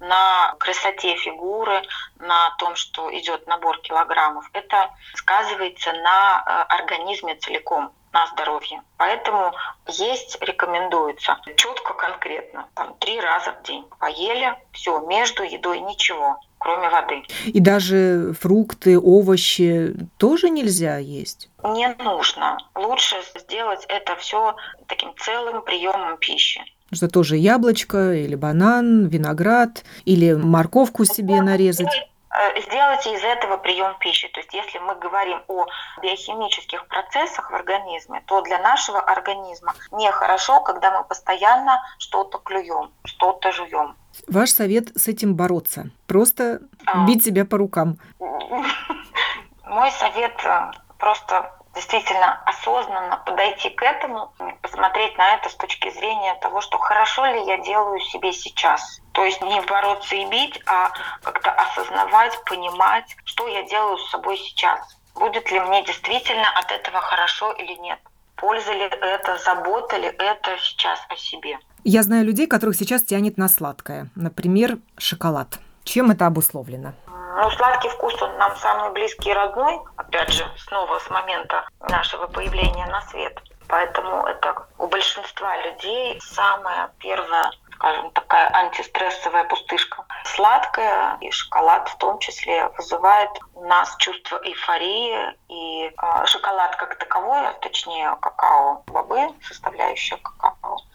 на 0.00 0.54
красоте 0.58 1.14
фигуры, 1.16 1.82
на 2.20 2.56
том, 2.56 2.74
что 2.74 3.14
идет 3.14 3.46
набор 3.46 3.78
килограммов. 3.82 4.48
Это 4.54 4.88
сказывается 5.12 5.92
на 5.92 6.42
э, 6.42 6.74
организме 6.74 7.34
целиком 7.34 7.92
на 8.12 8.26
здоровье. 8.28 8.82
Поэтому 8.96 9.52
есть 9.86 10.40
рекомендуется 10.40 11.38
четко, 11.56 11.92
конкретно, 11.92 12.66
там 12.74 12.94
три 12.94 13.20
раза 13.20 13.52
в 13.52 13.62
день. 13.64 13.86
Поели, 13.98 14.56
все, 14.72 15.00
между 15.00 15.42
едой 15.42 15.80
ничего, 15.80 16.40
кроме 16.62 16.88
воды. 16.88 17.22
И 17.46 17.60
даже 17.60 18.32
фрукты, 18.40 18.98
овощи 18.98 19.94
тоже 20.16 20.48
нельзя 20.48 20.98
есть? 20.98 21.50
Не 21.64 21.88
нужно. 21.94 22.58
Лучше 22.74 23.16
сделать 23.34 23.84
это 23.88 24.16
все 24.16 24.54
таким 24.86 25.12
целым 25.18 25.62
приемом 25.62 26.16
пищи. 26.18 26.62
Что 26.92 27.08
тоже 27.08 27.36
яблочко 27.36 28.12
или 28.12 28.34
банан, 28.34 29.06
виноград 29.06 29.84
или 30.04 30.34
морковку 30.34 31.04
себе 31.04 31.40
нарезать. 31.40 31.88
Э, 32.32 32.60
сделайте 32.62 33.14
из 33.14 33.24
этого 33.24 33.56
прием 33.56 33.94
пищи. 33.98 34.28
То 34.28 34.40
есть 34.40 34.54
если 34.54 34.78
мы 34.78 34.94
говорим 34.94 35.42
о 35.48 35.66
биохимических 36.02 36.86
процессах 36.86 37.50
в 37.50 37.54
организме, 37.54 38.22
то 38.26 38.40
для 38.42 38.58
нашего 38.58 39.00
организма 39.00 39.74
нехорошо, 39.90 40.60
когда 40.60 40.98
мы 40.98 41.04
постоянно 41.04 41.80
что-то 41.98 42.38
клюем, 42.38 42.90
что-то 43.04 43.52
жуем. 43.52 43.96
Ваш 44.26 44.50
совет 44.50 44.88
с 44.96 45.08
этим 45.08 45.34
бороться? 45.34 45.90
Просто 46.06 46.60
а. 46.86 47.06
бить 47.06 47.24
себя 47.24 47.44
по 47.44 47.58
рукам? 47.58 47.98
Мой 49.64 49.90
совет 49.92 50.34
э, 50.44 50.70
просто 50.98 51.52
действительно 51.74 52.42
осознанно 52.44 53.16
подойти 53.24 53.70
к 53.70 53.82
этому, 53.82 54.32
посмотреть 54.60 55.16
на 55.16 55.34
это 55.34 55.48
с 55.48 55.54
точки 55.54 55.90
зрения 55.90 56.34
того, 56.36 56.60
что 56.60 56.78
хорошо 56.78 57.24
ли 57.26 57.44
я 57.44 57.58
делаю 57.58 57.98
себе 58.00 58.32
сейчас. 58.32 59.00
То 59.12 59.24
есть 59.24 59.40
не 59.42 59.60
бороться 59.62 60.14
и 60.14 60.24
бить, 60.26 60.60
а 60.66 60.90
как-то 61.22 61.50
осознавать, 61.50 62.38
понимать, 62.44 63.16
что 63.24 63.46
я 63.48 63.62
делаю 63.62 63.96
с 63.98 64.10
собой 64.10 64.36
сейчас. 64.36 64.98
Будет 65.14 65.50
ли 65.50 65.60
мне 65.60 65.82
действительно 65.84 66.48
от 66.58 66.70
этого 66.70 67.00
хорошо 67.00 67.52
или 67.52 67.74
нет. 67.74 67.98
Польза 68.36 68.72
ли 68.72 68.84
это, 68.84 69.38
забота 69.38 69.96
ли 69.96 70.08
это 70.08 70.58
сейчас 70.58 71.00
о 71.08 71.16
себе. 71.16 71.58
Я 71.84 72.04
знаю 72.04 72.24
людей, 72.24 72.46
которых 72.46 72.76
сейчас 72.76 73.02
тянет 73.02 73.38
на 73.38 73.48
сладкое. 73.48 74.08
Например, 74.14 74.78
шоколад. 74.98 75.58
Чем 75.82 76.12
это 76.12 76.26
обусловлено? 76.26 76.92
Ну, 77.08 77.50
сладкий 77.50 77.88
вкус, 77.88 78.14
он 78.22 78.38
нам 78.38 78.54
самый 78.56 78.92
близкий 78.92 79.30
и 79.30 79.32
родной, 79.32 79.80
опять 79.96 80.30
же, 80.30 80.44
снова 80.58 81.00
с 81.00 81.10
момента 81.10 81.66
нашего 81.88 82.28
появления 82.28 82.86
на 82.86 83.00
свет. 83.02 83.36
Поэтому 83.66 84.24
это 84.26 84.66
у 84.78 84.86
большинства 84.86 85.56
людей 85.64 86.20
самая 86.20 86.90
первая 87.00 87.50
скажем, 87.82 88.12
такая 88.12 88.48
антистрессовая 88.54 89.44
пустышка. 89.44 90.04
Сладкое 90.24 91.16
и 91.20 91.30
шоколад 91.32 91.88
в 91.88 91.96
том 91.98 92.18
числе 92.20 92.68
вызывает 92.78 93.30
у 93.54 93.64
нас 93.64 93.96
чувство 93.96 94.40
эйфории. 94.44 95.36
И 95.48 95.86
э, 95.86 96.26
шоколад 96.26 96.76
как 96.76 96.96
таковой, 96.96 97.48
а 97.48 97.52
точнее 97.54 98.16
какао, 98.20 98.84
бобы, 98.86 99.30
составляющая 99.42 100.16
какао, 100.18 100.51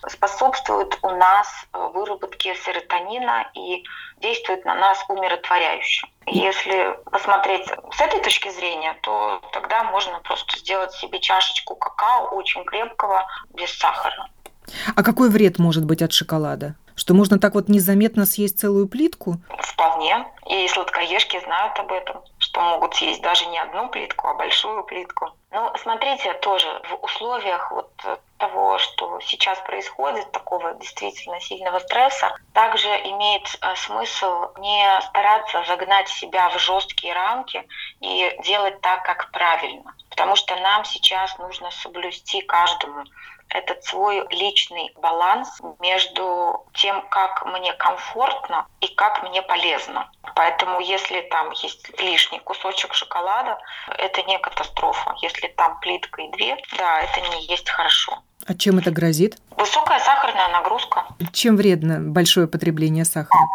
способствует 0.10 0.98
у 1.02 1.10
нас 1.12 1.48
выработке 1.74 2.56
серотонина 2.56 3.50
и 3.54 3.84
действует 4.22 4.66
на 4.66 4.76
нас 4.76 5.04
умиротворяюще. 5.10 6.08
Если 6.26 6.98
посмотреть 7.12 7.66
с 7.68 8.02
этой 8.02 8.22
точки 8.22 8.50
зрения, 8.50 8.96
то 9.02 9.42
тогда 9.54 9.84
можно 9.84 10.20
просто 10.20 10.58
сделать 10.60 10.92
себе 10.94 11.20
чашечку 11.20 11.76
какао 11.76 12.36
очень 12.36 12.64
крепкого, 12.66 13.26
без 13.54 13.72
сахара. 13.78 14.30
А 14.96 15.04
какой 15.04 15.30
вред 15.30 15.60
может 15.60 15.86
быть 15.86 16.02
от 16.02 16.12
шоколада? 16.12 16.76
Что 16.96 17.14
можно 17.14 17.40
так 17.40 17.54
вот 17.54 17.70
незаметно 17.70 18.26
съесть 18.26 18.60
целую 18.60 18.88
плитку? 18.88 19.38
Вполне. 19.60 20.26
И 20.50 20.68
сладкоежки 20.68 21.40
знают 21.44 21.78
об 21.78 21.92
этом, 21.92 22.22
что 22.58 22.64
могут 22.64 22.96
съесть 22.96 23.22
даже 23.22 23.46
не 23.46 23.60
одну 23.60 23.88
плитку, 23.90 24.28
а 24.28 24.34
большую 24.34 24.84
плитку. 24.84 25.30
Ну, 25.52 25.72
смотрите, 25.78 26.34
тоже 26.36 26.68
в 26.90 27.04
условиях 27.04 27.72
вот 27.72 27.92
того, 28.40 28.80
что 28.80 29.20
сейчас 29.20 29.60
происходит, 29.60 30.32
такого 30.32 30.74
действительно 30.74 31.40
сильного 31.40 31.80
стресса, 31.80 32.36
также 32.54 32.88
имеет 32.88 33.44
э, 33.62 33.76
смысл 33.76 34.48
не 34.58 35.02
стараться 35.02 35.64
загнать 35.68 36.08
себя 36.08 36.50
в 36.50 36.60
жесткие 36.60 37.14
рамки 37.14 37.68
и 38.00 38.36
делать 38.44 38.82
так, 38.82 39.04
как 39.04 39.32
правильно. 39.32 39.96
Потому 40.10 40.36
что 40.36 40.56
нам 40.56 40.84
сейчас 40.86 41.38
нужно 41.38 41.70
соблюсти 41.72 42.42
каждому 42.42 43.04
этот 43.50 43.84
свой 43.84 44.26
личный 44.30 44.92
баланс 44.98 45.62
между 45.80 46.66
тем, 46.74 47.08
как 47.10 47.46
мне 47.46 47.74
комфортно 47.74 48.68
и 48.82 48.88
как 48.88 49.24
мне 49.24 49.42
полезно. 49.42 50.10
Поэтому 50.38 50.79
если 50.79 51.22
там 51.32 51.50
есть 51.63 52.00
лишний 52.00 52.39
кусочек 52.39 52.94
шоколада, 52.94 53.58
это 53.98 54.22
не 54.22 54.38
катастрофа. 54.38 55.15
Если 55.24 55.48
там 55.48 55.79
плитка 55.79 56.22
и 56.22 56.32
две, 56.34 56.56
да, 56.77 57.00
это 57.01 57.22
не 57.32 57.48
есть 57.48 57.67
хорошо. 57.67 58.20
А 58.46 58.53
чем 58.53 58.77
это 58.77 58.91
грозит? 58.91 59.38
Высокая 59.58 60.00
сахарная 60.00 60.50
нагрузка. 60.50 61.06
Чем 61.34 61.58
вредно 61.58 61.98
большое 62.00 62.48
потребление 62.48 63.03
сахара? 63.03 63.48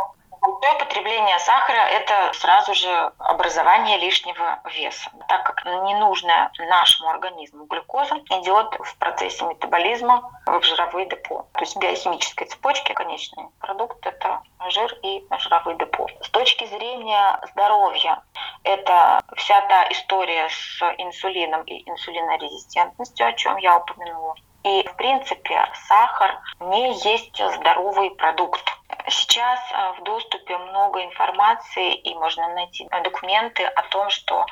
Большое 0.63 0.79
потребление 0.79 1.41
сахара– 1.41 1.89
это 1.91 2.33
сразу 2.35 2.73
же 2.73 3.13
образование 3.19 3.99
лишнего 3.99 4.61
веса, 4.67 5.11
так 5.27 5.43
как 5.43 5.65
ненужная 5.65 6.53
нашему 6.69 7.11
организму 7.11 7.65
глюкоза 7.65 8.15
идет 8.31 8.73
в 8.79 8.97
процессе 8.99 9.45
метаболизма 9.45 10.31
в 10.47 10.63
жировые 10.63 11.07
депо. 11.07 11.49
То 11.55 11.61
есть 11.61 11.77
биохимической 11.79 12.47
цепочке 12.47 12.95
конечный 12.95 13.49
продукт– 13.59 14.07
это 14.07 14.41
жир 14.69 14.97
и 15.03 15.27
жировые 15.37 15.79
депо. 15.79 16.07
С 16.21 16.31
точки 16.31 16.65
зрения 16.67 17.41
здоровья, 17.51 18.23
это 18.63 19.21
вся 19.35 19.61
та 19.63 19.91
история 19.91 20.49
с 20.49 20.81
инсулином 20.99 21.65
и 21.65 21.83
инсулинорезистентностью, 21.91 23.27
о 23.27 23.33
чем 23.33 23.57
я 23.57 23.79
упомянула. 23.79 24.37
И, 24.65 24.87
в 24.87 24.97
принципе, 24.97 25.69
сахар 25.89 26.39
не 26.61 26.93
есть 26.93 27.37
здоровый 27.37 28.11
продукт. 28.13 28.63
Сейчас 29.09 29.59
э, 29.73 30.01
в 30.01 30.05
доступе 30.05 30.57
много 30.57 31.03
информации, 31.05 31.95
и 31.95 32.15
можно 32.15 32.49
найти 32.55 32.89
документы 33.03 33.65
о 33.65 33.83
том, 33.89 34.09
что 34.11 34.47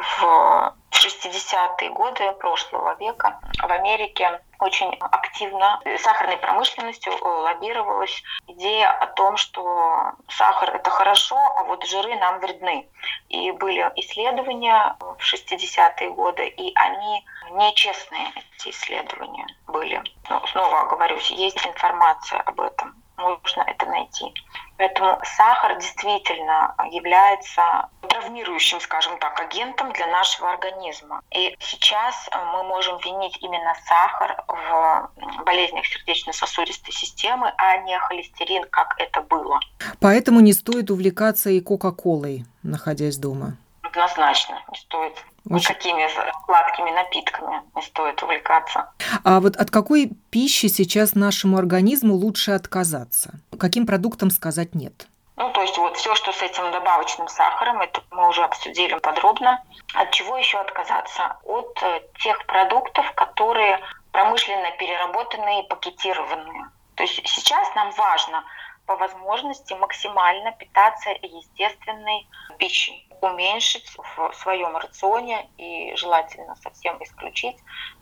в 0.90 1.04
60-е 1.04 1.90
годы 1.90 2.32
прошлого 2.32 2.96
века 2.98 3.40
в 3.58 3.70
Америке 3.70 4.40
очень 4.58 4.94
активно 5.00 5.80
сахарной 5.98 6.36
промышленностью 6.36 7.12
лоббировалась 7.22 8.22
идея 8.46 8.90
о 8.90 9.06
том, 9.06 9.36
что 9.36 10.12
сахар 10.28 10.74
это 10.74 10.90
хорошо, 10.90 11.36
а 11.56 11.64
вот 11.64 11.86
жиры 11.86 12.16
нам 12.16 12.40
вредны. 12.40 12.88
И 13.28 13.50
были 13.52 13.90
исследования 13.96 14.96
в 15.00 15.16
60-е 15.22 16.10
годы, 16.10 16.46
и 16.48 16.72
они 16.74 17.24
нечестные, 17.52 18.32
эти 18.58 18.70
исследования 18.70 19.46
были. 19.68 20.02
Но 20.28 20.44
снова 20.48 20.82
оговорюсь, 20.82 21.30
есть 21.30 21.66
информация 21.66 22.40
об 22.40 22.60
этом 22.60 22.99
можно 23.20 23.62
это 23.62 23.86
найти. 23.86 24.32
Поэтому 24.76 25.20
сахар 25.36 25.78
действительно 25.78 26.74
является 26.90 27.88
травмирующим, 28.08 28.80
скажем 28.80 29.18
так, 29.18 29.38
агентом 29.38 29.92
для 29.92 30.06
нашего 30.06 30.50
организма. 30.50 31.20
И 31.34 31.54
сейчас 31.60 32.28
мы 32.52 32.62
можем 32.64 32.98
винить 32.98 33.36
именно 33.42 33.74
сахар 33.86 34.42
в 34.48 35.10
болезнях 35.44 35.84
сердечно-сосудистой 35.86 36.94
системы, 36.94 37.52
а 37.58 37.76
не 37.78 37.98
холестерин, 37.98 38.64
как 38.70 38.94
это 38.98 39.20
было. 39.20 39.60
Поэтому 40.00 40.40
не 40.40 40.54
стоит 40.54 40.90
увлекаться 40.90 41.50
и 41.50 41.60
Кока-Колой, 41.60 42.44
находясь 42.62 43.18
дома. 43.18 43.56
Однозначно 43.82 44.62
не 44.72 44.78
стоит. 44.78 45.12
Очень... 45.48 45.70
Никакими 45.70 46.08
сладкими 46.44 46.90
напитками 46.90 47.62
не 47.74 47.82
стоит 47.82 48.22
увлекаться. 48.22 48.92
А 49.24 49.40
вот 49.40 49.56
от 49.56 49.70
какой 49.70 50.12
пищи 50.30 50.66
сейчас 50.66 51.14
нашему 51.14 51.56
организму 51.56 52.14
лучше 52.14 52.52
отказаться? 52.52 53.40
Каким 53.58 53.86
продуктам 53.86 54.30
сказать 54.30 54.74
нет? 54.74 55.06
Ну, 55.36 55.50
то 55.52 55.62
есть 55.62 55.78
вот 55.78 55.96
все, 55.96 56.14
что 56.14 56.32
с 56.32 56.42
этим 56.42 56.70
добавочным 56.70 57.26
сахаром, 57.28 57.80
это 57.80 58.02
мы 58.10 58.28
уже 58.28 58.42
обсудили 58.44 58.98
подробно. 58.98 59.62
От 59.94 60.10
чего 60.10 60.36
еще 60.36 60.58
отказаться? 60.58 61.38
От 61.44 61.82
э, 61.82 62.02
тех 62.22 62.44
продуктов, 62.44 63.10
которые 63.14 63.80
промышленно 64.12 64.70
переработанные 64.78 65.64
и 65.64 65.68
пакетированные. 65.68 66.70
То 66.94 67.04
есть 67.04 67.26
сейчас 67.26 67.74
нам 67.74 67.90
важно 67.92 68.44
по 68.84 68.96
возможности 68.96 69.72
максимально 69.72 70.52
питаться 70.52 71.10
естественной 71.22 72.28
пищей 72.58 73.09
уменьшить 73.22 73.86
в 73.96 74.32
своем 74.34 74.76
рационе 74.76 75.48
и 75.56 75.94
желательно 75.96 76.56
совсем 76.56 77.02
исключить 77.02 77.56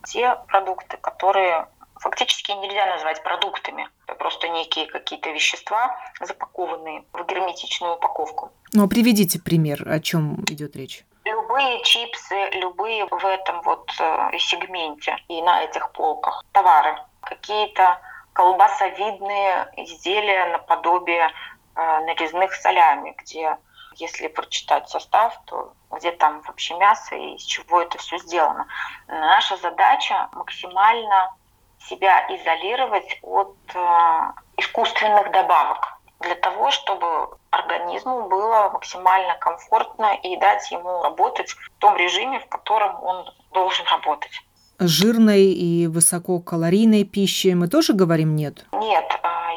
те 0.04 0.37
продукты, 0.48 0.96
которые 0.96 1.68
фактически 2.00 2.52
нельзя 2.52 2.87
назвать 2.87 3.22
продуктами. 3.22 3.88
Это 4.06 4.16
просто 4.16 4.48
некие 4.48 4.87
какие-то 4.87 5.30
вещества, 5.30 5.96
запакованные 6.20 7.04
в 7.12 7.25
герметичную 7.26 7.94
упаковку. 7.94 8.52
Ну, 8.72 8.84
а 8.84 8.88
приведите 8.88 9.40
пример, 9.40 9.88
о 9.88 10.00
чем 10.00 10.45
идет 10.45 10.76
речь. 10.76 11.04
Любые 11.25 11.82
чипсы, 11.82 12.50
любые 12.52 13.06
в 13.06 13.25
этом 13.25 13.60
вот 13.62 13.90
э, 14.00 14.30
сегменте 14.38 15.16
и 15.28 15.43
на 15.43 15.62
этих 15.62 15.93
полках 15.93 16.45
товары, 16.52 16.97
какие-то 17.21 18.00
колбасовидные 18.32 19.69
изделия 19.76 20.47
наподобие 20.52 21.28
э, 21.75 22.04
нарезных 22.06 22.54
солями, 22.54 23.14
где 23.19 23.58
если 24.00 24.28
прочитать 24.28 24.89
состав, 24.89 25.39
то 25.47 25.73
где 25.91 26.13
там 26.13 26.43
вообще 26.43 26.75
мясо 26.75 27.15
и 27.15 27.34
из 27.34 27.43
чего 27.43 27.82
это 27.82 27.99
все 27.99 28.19
сделано. 28.19 28.67
Наша 29.06 29.56
задача 29.56 30.28
максимально 30.32 31.34
себя 31.80 32.26
изолировать 32.28 33.19
от 33.23 33.56
э, 33.75 34.32
искусственных 34.56 35.30
добавок 35.30 35.99
для 36.21 36.34
того, 36.34 36.71
чтобы 36.71 37.39
организму 37.50 38.28
было 38.28 38.71
максимально 38.71 39.37
комфортно 39.37 40.15
и 40.23 40.37
дать 40.37 40.71
ему 40.71 41.02
работать 41.02 41.50
в 41.50 41.71
том 41.78 41.97
режиме, 41.97 42.41
в 42.41 42.49
котором 42.49 43.02
он 43.02 43.32
должен 43.52 43.87
работать. 43.87 44.43
Жирной 44.78 45.47
и 45.47 45.86
высококалорийной 45.86 47.04
пищи 47.04 47.54
мы 47.54 47.69
тоже 47.69 47.95
говорим 47.95 48.36
нет? 48.36 48.64
Нет, 48.73 49.08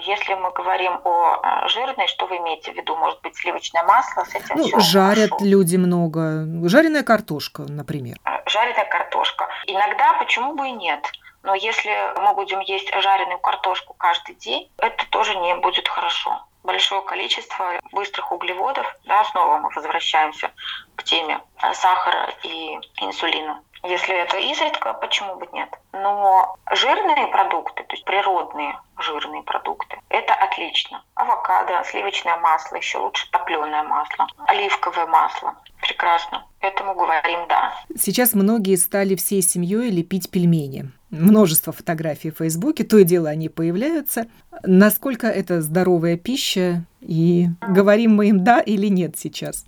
если 0.03 0.34
мы 0.34 0.51
говорим 0.51 0.99
о 1.03 1.39
э, 1.43 1.67
жирной, 1.67 2.07
что 2.07 2.25
вы 2.25 2.38
имеете 2.38 2.71
в 2.71 2.75
виду? 2.75 2.95
Может 2.95 3.21
быть, 3.21 3.36
сливочное 3.36 3.84
масло 3.84 4.23
с 4.23 4.36
этим 4.36 4.55
ну, 4.57 4.79
жарят 4.79 5.29
хорошо. 5.29 5.45
люди 5.45 5.75
много. 5.77 6.45
Жареная 6.67 7.03
картошка, 7.03 7.63
например. 7.67 8.17
Э, 8.25 8.41
жареная 8.47 8.86
картошка. 8.86 9.47
Иногда 9.67 10.13
почему 10.13 10.55
бы 10.55 10.67
и 10.67 10.71
нет? 10.71 11.05
Но 11.43 11.55
если 11.55 11.91
мы 12.19 12.34
будем 12.36 12.60
есть 12.60 12.91
жареную 12.93 13.39
картошку 13.39 13.93
каждый 13.93 14.36
день, 14.36 14.69
это 14.77 15.05
тоже 15.10 15.36
не 15.36 15.55
будет 15.55 15.88
хорошо. 15.88 16.45
Большое 16.63 17.01
количество 17.01 17.79
быстрых 17.91 18.31
углеводов, 18.31 18.86
да, 19.05 19.23
снова 19.25 19.57
мы 19.57 19.69
возвращаемся 19.75 20.51
к 20.95 21.03
теме 21.03 21.39
сахара 21.73 22.29
и 22.43 22.77
инсулина. 23.01 23.62
Если 23.83 24.15
это 24.15 24.37
изредка, 24.37 24.93
почему 24.93 25.35
бы 25.35 25.47
нет? 25.53 25.69
Но 25.93 26.55
жирные 26.71 27.27
продукты, 27.27 27.83
то 27.83 27.93
есть 27.93 28.05
природные 28.05 28.77
жирные 29.01 29.43
продукты, 29.43 29.97
это 30.09 30.33
отлично. 30.33 31.03
Авокадо, 31.15 31.83
сливочное 31.85 32.37
масло, 32.37 32.75
еще 32.75 32.99
лучше 32.99 33.29
топленое 33.31 33.83
масло, 33.83 34.27
оливковое 34.47 35.07
масло. 35.07 35.55
Прекрасно. 35.81 36.45
Поэтому 36.59 36.93
говорим 36.93 37.39
«да». 37.49 37.73
Сейчас 37.97 38.35
многие 38.35 38.75
стали 38.75 39.15
всей 39.15 39.41
семьей 39.41 39.89
лепить 39.89 40.29
пельмени. 40.29 40.91
Множество 41.09 41.73
фотографий 41.73 42.29
в 42.29 42.37
Фейсбуке, 42.37 42.83
то 42.83 42.97
и 42.99 43.03
дело 43.03 43.29
они 43.29 43.49
появляются. 43.49 44.27
Насколько 44.63 45.27
это 45.27 45.61
здоровая 45.61 46.17
пища? 46.17 46.85
И 47.01 47.47
говорим 47.67 48.15
мы 48.15 48.29
им 48.29 48.43
«да» 48.43 48.59
или 48.59 48.87
«нет» 48.87 49.17
сейчас? 49.17 49.65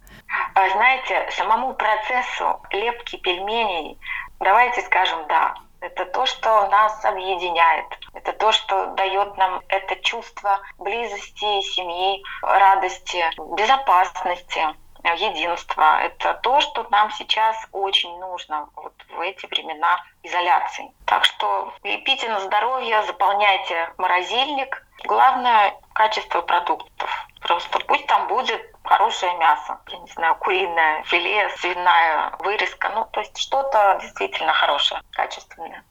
А, 0.56 0.70
знаете, 0.70 1.30
самому 1.32 1.74
процессу 1.74 2.62
лепки 2.72 3.18
пельменей, 3.18 3.98
давайте 4.40 4.82
скажем 4.82 5.26
«да». 5.28 5.56
Это 5.82 6.06
то, 6.06 6.26
что 6.26 6.68
нас 6.68 7.04
объединяет. 7.04 7.86
Это 8.14 8.32
то, 8.32 8.54
что 8.54 8.86
дает 8.96 9.36
нам 9.36 9.62
это 9.68 9.98
чувство 9.98 10.62
близости, 10.78 11.62
семьи, 11.62 12.24
радости, 12.42 13.26
безопасности 13.58 14.66
единства. 15.12 16.02
Это 16.02 16.36
то, 16.36 16.62
что 16.62 16.88
нам 16.90 17.12
сейчас 17.12 17.58
очень 17.74 18.18
нужно 18.20 18.70
вот 18.76 18.94
в 19.10 19.20
эти 19.20 19.46
времена 19.48 20.02
изоляции. 20.24 20.90
Так 21.06 21.26
что 21.26 21.74
лепите 21.84 22.30
на 22.30 22.40
здоровье, 22.40 23.04
заполняйте 23.04 23.92
морозильник. 23.98 24.86
Главное– 25.04 25.76
качество 25.94 26.42
продуктов. 26.42 27.28
Просто 27.42 27.80
пусть 27.80 28.08
там 28.08 28.28
будет 28.28 28.73
хорошее 28.84 29.36
мясо, 29.38 29.80
я 29.88 29.98
не 30.00 30.12
знаю, 30.12 30.36
куриное 30.36 31.04
филе, 31.04 31.50
свиная 31.58 32.32
вырезка, 32.40 32.90
ну, 32.90 33.08
то 33.12 33.20
есть 33.22 33.38
что-то 33.38 34.00
действительно 34.02 34.54
хорошее, 34.54 35.02
качественное. 35.12 35.84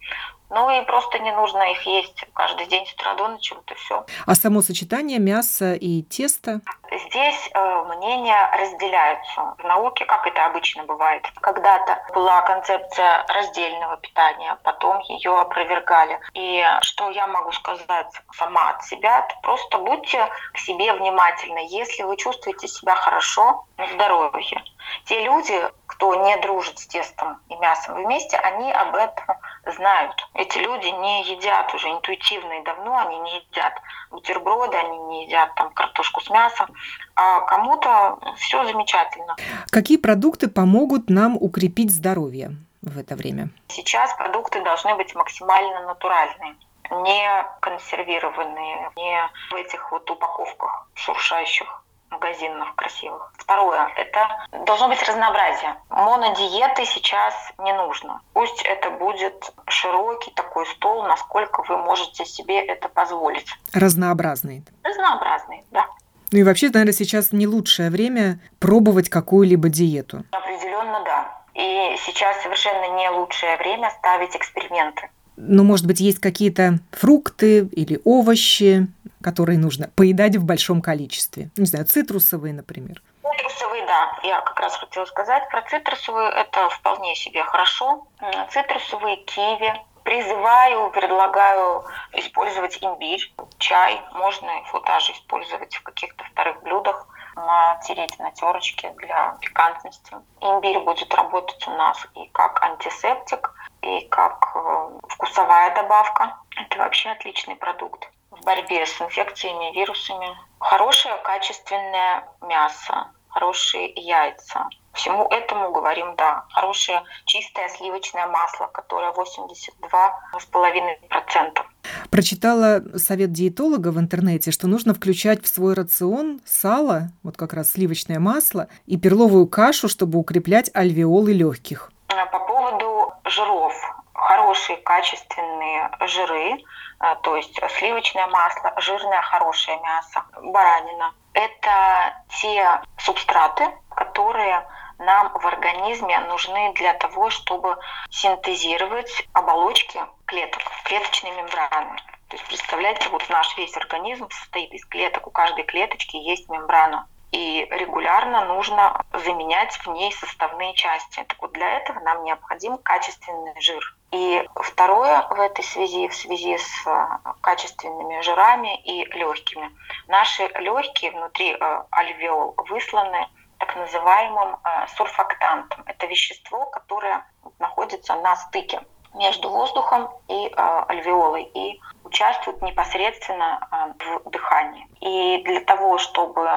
Ну 0.55 0.69
и 0.69 0.85
просто 0.85 1.19
не 1.19 1.33
нужно 1.33 1.63
их 1.73 1.83
есть 1.87 2.27
каждый 2.35 2.67
день 2.67 2.87
с 2.87 2.93
утра 2.93 3.15
до 3.15 3.29
ночи, 3.29 3.55
вот 3.55 3.71
и 3.71 3.75
все. 3.75 4.05
А 4.27 4.35
само 4.35 4.61
сочетание 4.61 5.19
мяса 5.19 5.73
и 5.73 6.03
теста? 6.03 6.61
Здесь 7.09 7.51
э, 7.55 7.85
мнения 7.97 8.51
разделяются. 8.53 9.55
В 9.57 9.65
науке, 9.65 10.05
как 10.05 10.27
это 10.27 10.45
обычно 10.45 10.85
бывает, 10.85 11.27
когда-то 11.41 12.05
была 12.13 12.43
концепция 12.43 13.25
раздельного 13.29 13.97
питания, 13.97 14.59
потом 14.63 15.01
ее 15.09 15.41
опровергали. 15.41 16.21
И 16.35 16.63
что 16.83 17.09
я 17.09 17.27
могу 17.29 17.51
сказать 17.53 18.13
сама 18.37 18.71
от 18.71 18.85
себя, 18.85 19.23
то 19.23 19.35
просто 19.41 19.79
будьте 19.79 20.29
к 20.53 20.59
себе 20.59 20.93
внимательны. 20.93 21.67
Если 21.71 22.03
вы 22.03 22.19
чувствуете 22.19 22.69
себя 22.69 22.92
хорошо, 22.97 23.65
на 23.77 23.87
здоровье. 23.89 24.63
Те 25.05 25.25
люди, 25.25 25.55
кто 25.87 26.15
не 26.15 26.37
дружит 26.39 26.79
с 26.79 26.87
тестом 26.87 27.41
и 27.49 27.57
мясом 27.57 28.03
вместе, 28.03 28.37
они 28.37 28.73
об 28.73 28.95
этом 28.95 29.37
знают. 29.67 30.29
Эти 30.35 30.59
люди 30.59 30.87
не 30.87 31.25
едят 31.25 31.73
уже 31.75 31.89
интуитивно 31.91 32.61
и 32.61 32.65
давно, 32.65 32.99
они 32.99 33.19
не 33.21 33.37
едят 33.37 33.75
бутерброды, 34.11 34.77
они 34.77 34.99
не 34.99 35.25
едят 35.27 35.55
там 35.55 35.73
картошку 35.73 36.21
с 36.21 36.31
мясом, 36.31 36.69
а 37.15 37.41
кому-то 37.41 38.19
все 38.37 38.65
замечательно. 38.65 39.37
Какие 39.71 39.99
продукты 39.99 40.49
помогут 40.49 41.09
нам 41.09 41.37
укрепить 41.37 41.91
здоровье 41.91 42.57
в 42.83 42.99
это 42.99 43.15
время? 43.15 43.51
Сейчас 43.69 44.13
продукты 44.15 44.63
должны 44.63 44.95
быть 44.97 45.15
максимально 45.15 45.87
натуральные. 45.87 46.57
не 46.91 47.47
консервированные, 47.61 48.91
не 48.97 49.31
в 49.51 49.55
этих 49.55 49.91
вот 49.93 50.11
упаковках 50.11 50.89
шуршающих 50.95 51.82
магазинных 52.23 52.75
красивых. 52.77 53.33
Второе, 53.37 53.89
это 53.97 54.29
должно 54.67 54.89
быть 54.89 55.03
разнообразие. 55.03 55.75
Монодиеты 55.91 56.85
сейчас 56.85 57.35
не 57.59 57.73
нужно. 57.73 58.21
Пусть 58.33 58.63
это 58.63 58.91
будет 58.91 59.53
широкий 59.69 60.31
такой 60.33 60.67
стол, 60.67 61.03
насколько 61.05 61.63
вы 61.69 61.77
можете 61.79 62.25
себе 62.25 62.65
это 62.65 62.89
позволить. 62.89 63.49
Разнообразный. 63.73 64.65
Разнообразный, 64.85 65.65
да. 65.71 65.87
Ну 66.31 66.39
и 66.39 66.45
вообще, 66.45 66.69
наверное, 66.69 66.95
сейчас 66.95 67.33
не 67.33 67.47
лучшее 67.47 67.91
время 67.91 68.41
пробовать 68.59 69.11
какую-либо 69.11 69.69
диету. 69.69 70.25
Определенно, 70.31 71.03
да. 71.05 71.43
И 71.55 71.97
сейчас 72.07 72.41
совершенно 72.43 72.97
не 72.97 73.11
лучшее 73.11 73.57
время 73.59 73.91
ставить 73.91 74.35
эксперименты. 74.35 75.11
Ну, 75.37 75.65
может 75.65 75.87
быть, 75.87 76.01
есть 76.01 76.21
какие-то 76.21 76.79
фрукты 76.93 77.67
или 77.67 78.01
овощи, 78.05 78.87
которые 79.23 79.59
нужно 79.59 79.89
поедать 79.89 80.37
в 80.37 80.45
большом 80.45 80.83
количестве. 80.83 81.51
Не 81.57 81.67
знаю, 81.67 81.87
цитрусовые, 81.87 82.53
например. 82.53 83.03
Цитрусовые, 83.23 83.87
да. 83.87 84.19
Я 84.23 84.41
как 84.41 84.59
раз 84.61 84.77
хотела 84.77 85.05
сказать 85.07 85.49
про 85.51 85.63
цитрусовые. 85.63 86.31
Это 86.31 86.69
вполне 86.69 87.15
себе 87.15 87.43
хорошо. 87.45 88.07
Цитрусовые, 88.51 89.17
киви. 89.19 89.73
Призываю, 90.05 90.91
предлагаю 90.91 91.85
использовать 92.13 92.77
имбирь, 92.83 93.33
чай. 93.59 94.03
Можно 94.15 94.51
его 94.67 94.81
даже 94.81 95.13
использовать 95.13 95.77
в 95.77 95.83
каких-то 95.85 96.25
вторых 96.25 96.61
блюдах 96.65 97.07
натереть 97.37 98.19
на 98.19 98.31
терочке 98.33 98.91
для 98.99 99.39
пикантности. 99.41 100.17
Имбирь 100.41 100.81
будет 100.81 101.15
работать 101.15 101.67
у 101.69 101.71
нас 101.71 102.07
и 102.17 102.27
как 102.33 102.63
антисептик, 102.63 103.55
и 103.83 104.01
как 104.09 104.53
э, 104.55 104.99
вкусовая 105.09 105.75
добавка. 105.75 106.37
Это 106.57 106.79
вообще 106.79 107.11
отличный 107.11 107.57
продукт 107.57 108.09
в 108.43 108.45
борьбе 108.45 108.85
с 108.85 109.01
инфекциями, 109.01 109.73
вирусами. 109.75 110.37
Хорошее 110.59 111.17
качественное 111.25 112.29
мясо, 112.43 113.07
хорошие 113.29 113.91
яйца. 113.95 114.69
Всему 114.93 115.27
этому 115.31 115.73
говорим 115.73 116.15
«да». 116.17 116.45
Хорошее 116.51 117.03
чистое 117.25 117.69
сливочное 117.69 118.27
масло, 118.27 118.67
которое 118.67 119.11
82,5%. 119.13 121.63
Прочитала 122.11 122.83
совет 122.97 123.33
диетолога 123.33 123.89
в 123.89 123.99
интернете, 123.99 124.51
что 124.51 124.67
нужно 124.67 124.93
включать 124.93 125.43
в 125.43 125.49
свой 125.49 125.73
рацион 125.75 126.43
сало, 126.45 127.09
вот 127.23 127.39
как 127.39 127.55
раз 127.55 127.71
сливочное 127.71 128.19
масло, 128.19 128.69
и 128.87 128.99
перловую 128.99 129.47
кашу, 129.47 129.89
чтобы 129.89 130.19
укреплять 130.19 130.71
альвеолы 130.75 131.33
легких. 131.33 131.91
По 132.09 132.39
поводу 132.41 133.15
жиров. 133.25 134.02
Хорошие 134.33 134.79
качественные 134.79 135.91
жиры, 136.01 136.55
э, 136.55 137.17
то 137.23 137.37
есть 137.37 137.61
сливочное 137.77 138.27
масло, 138.29 138.73
жирное 138.79 139.21
хорошее 139.21 139.79
мясо, 139.81 140.25
баранина. 140.41 141.13
Это 141.35 142.17
те 142.41 142.81
субстраты, 142.97 143.69
которые 143.91 144.67
нам 144.99 145.39
в 145.39 145.47
организме 145.47 146.19
нужны 146.21 146.73
для 146.77 146.95
того, 146.95 147.29
чтобы 147.29 147.77
синтезировать 148.11 149.29
оболочки 149.35 150.01
клеток, 150.25 150.63
клеточные 150.85 151.35
мембраны. 151.35 151.97
То 152.29 152.37
есть, 152.37 152.47
представляете, 152.47 153.11
вот 153.11 153.29
наш 153.29 153.55
весь 153.59 153.77
организм 153.77 154.31
состоит 154.31 154.73
из 154.73 154.87
клеток, 154.87 155.27
у 155.27 155.31
каждой 155.31 155.65
клеточки 155.65 156.17
есть 156.17 156.49
мембрана. 156.49 157.07
И 157.33 157.69
регулярно 157.71 158.47
нужно 158.47 159.05
заменять 159.13 159.75
в 159.77 159.89
ней 159.89 160.11
составные 160.11 160.73
части. 160.73 161.23
Так 161.29 161.37
вот, 161.43 161.53
для 161.53 161.69
этого 161.77 162.01
нам 162.01 162.25
необходим 162.25 162.79
качественный 162.79 163.61
жир. 163.61 163.95
И 164.13 164.47
второе 164.57 165.27
в 165.31 165.41
этой 165.41 165.65
связи, 165.65 166.07
в 166.07 166.15
связи 166.15 166.59
с 166.59 166.87
э, 166.87 167.07
качественными 167.41 168.21
жирами 168.21 168.79
и 168.83 169.05
легкими. 169.17 169.71
Наши 170.07 170.47
легкие 170.61 171.13
внутри 171.13 171.55
э, 171.55 171.83
альвеол 171.91 172.55
высланы 172.69 173.27
так 173.59 173.75
называемым 173.75 174.57
э, 174.57 174.87
сурфактантом. 174.97 175.83
Это 175.87 176.07
вещество, 176.07 176.67
которое 176.67 177.25
находится 177.59 178.15
на 178.17 178.37
стыке 178.37 178.83
между 179.15 179.49
воздухом 179.49 180.11
и 180.29 180.51
альвеолой 180.57 181.45
и 181.45 181.81
участвует 182.05 182.63
непосредственно 182.63 183.95
в 183.99 184.31
дыхании. 184.31 184.87
И 185.01 185.43
для 185.45 185.61
того, 185.61 185.99
чтобы 185.99 186.49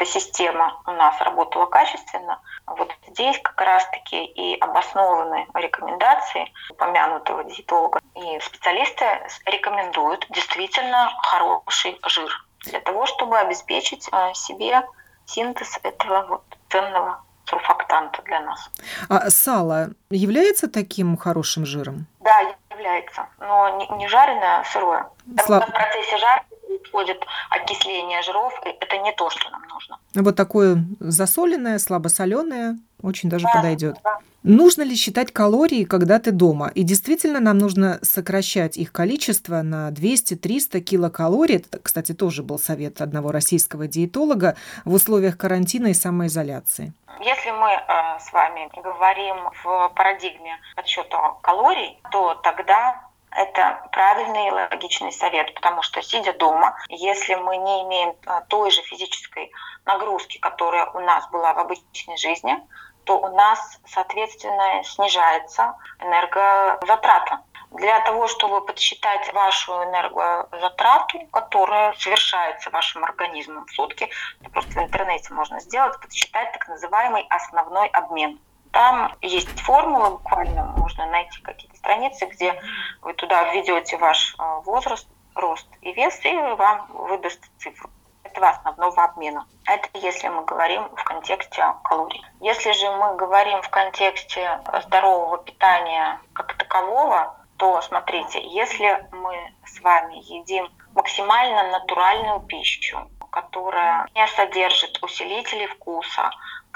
эта 0.00 0.10
система 0.10 0.80
у 0.86 0.92
нас 0.92 1.20
работала 1.20 1.66
качественно, 1.66 2.40
вот 2.66 2.90
здесь 3.08 3.38
как 3.42 3.60
раз-таки 3.60 4.24
и 4.24 4.58
обоснованы 4.58 5.46
рекомендации 5.54 6.50
упомянутого 6.70 7.44
диетолога. 7.44 8.00
И 8.14 8.40
специалисты 8.40 9.04
рекомендуют 9.46 10.26
действительно 10.30 11.12
хороший 11.22 12.00
жир 12.06 12.46
для 12.60 12.80
того, 12.80 13.06
чтобы 13.06 13.38
обеспечить 13.38 14.04
себе 14.34 14.82
синтез 15.26 15.78
этого 15.82 16.26
вот 16.26 16.44
ценного 16.70 17.22
сурфактанта 17.44 18.22
для 18.22 18.40
нас. 18.40 18.70
А 19.08 19.28
сало 19.30 19.90
является 20.10 20.70
таким 20.70 21.16
хорошим 21.16 21.66
жиром? 21.66 22.06
Да, 22.20 22.40
является, 22.70 23.26
но 23.38 23.76
не, 23.76 23.88
не 23.98 24.08
жареное, 24.08 24.60
а 24.60 24.64
сырое. 24.64 25.08
Слаб... 25.44 25.68
В 25.68 25.72
процессе 25.72 26.16
жарки 26.16 26.49
происходит 26.80 27.22
окисление 27.50 28.22
жиров, 28.22 28.52
это 28.64 28.98
не 28.98 29.12
то, 29.12 29.30
что 29.30 29.50
нам 29.50 29.62
нужно. 29.68 29.98
Вот 30.14 30.36
такое 30.36 30.84
засоленное, 30.98 31.78
слабосоленое 31.78 32.78
очень 33.02 33.28
даже 33.28 33.44
да, 33.44 33.54
подойдет. 33.54 33.96
Да. 34.02 34.18
Нужно 34.42 34.82
ли 34.82 34.96
считать 34.96 35.32
калории, 35.32 35.84
когда 35.84 36.18
ты 36.18 36.30
дома? 36.30 36.70
И 36.74 36.82
действительно 36.82 37.40
нам 37.40 37.58
нужно 37.58 37.98
сокращать 38.02 38.78
их 38.78 38.90
количество 38.90 39.60
на 39.60 39.90
200-300 39.90 40.80
килокалорий. 40.80 41.56
Это, 41.56 41.78
кстати, 41.78 42.12
тоже 42.12 42.42
был 42.42 42.58
совет 42.58 43.02
одного 43.02 43.32
российского 43.32 43.86
диетолога 43.86 44.56
в 44.86 44.94
условиях 44.94 45.36
карантина 45.36 45.88
и 45.88 45.94
самоизоляции. 45.94 46.94
Если 47.22 47.50
мы 47.50 47.68
э, 47.68 48.18
с 48.18 48.32
вами 48.32 48.70
говорим 48.82 49.36
в 49.62 49.92
парадигме 49.94 50.58
подсчета 50.74 51.34
калорий, 51.42 51.98
то 52.10 52.34
тогда 52.42 53.09
это 53.32 53.88
правильный 53.92 54.48
и 54.48 54.50
логичный 54.50 55.12
совет, 55.12 55.54
потому 55.54 55.82
что 55.82 56.02
сидя 56.02 56.32
дома, 56.32 56.76
если 56.88 57.34
мы 57.34 57.56
не 57.56 57.82
имеем 57.82 58.10
э, 58.10 58.40
той 58.48 58.70
же 58.70 58.82
физической 58.82 59.50
нагрузки, 59.84 60.38
которая 60.38 60.86
у 60.86 61.00
нас 61.00 61.28
была 61.30 61.52
в 61.54 61.58
обычной 61.58 62.16
жизни, 62.16 62.60
то 63.04 63.18
у 63.18 63.34
нас, 63.34 63.80
соответственно, 63.86 64.82
снижается 64.84 65.74
энергозатрата. 66.00 67.42
Для 67.70 68.00
того, 68.00 68.26
чтобы 68.26 68.66
подсчитать 68.66 69.32
вашу 69.32 69.72
энергозатрату, 69.84 71.20
которая 71.32 71.92
совершается 71.94 72.68
вашим 72.70 73.04
организмом 73.04 73.64
в 73.66 73.72
сутки, 73.72 74.10
просто 74.52 74.72
в 74.72 74.82
интернете 74.82 75.32
можно 75.32 75.60
сделать, 75.60 76.00
подсчитать 76.00 76.52
так 76.52 76.66
называемый 76.66 77.24
основной 77.30 77.86
обмен. 77.88 78.40
Там 78.72 79.16
есть 79.20 79.60
формула, 79.60 80.10
буквально 80.10 80.64
можно 80.76 81.06
найти 81.06 81.40
какие-то 81.42 81.76
страницы, 81.76 82.26
где 82.26 82.60
вы 83.02 83.14
туда 83.14 83.52
введете 83.52 83.96
ваш 83.96 84.36
э, 84.38 84.42
возраст, 84.64 85.08
рост 85.34 85.66
и 85.80 85.92
вес, 85.92 86.18
и 86.24 86.32
вам 86.32 86.86
выдаст 86.92 87.40
цифру 87.58 87.90
этого 88.22 88.48
основного 88.48 89.04
обмена. 89.04 89.46
Это 89.66 89.88
если 89.94 90.28
мы 90.28 90.44
говорим 90.44 90.88
в 90.94 91.04
контексте 91.04 91.64
калорий. 91.84 92.24
Если 92.40 92.72
же 92.72 92.90
мы 92.92 93.16
говорим 93.16 93.60
в 93.62 93.68
контексте 93.70 94.60
здорового 94.86 95.38
питания 95.38 96.20
как 96.32 96.54
такового, 96.54 97.36
то 97.56 97.80
смотрите, 97.82 98.40
если 98.42 99.06
мы 99.12 99.36
с 99.66 99.80
вами 99.80 100.16
едим 100.32 100.68
максимально 100.94 101.70
натуральную 101.70 102.40
пищу, 102.40 102.98
которая 103.30 104.08
не 104.14 104.26
содержит 104.28 105.02
усилителей 105.02 105.66
вкуса, 105.66 106.30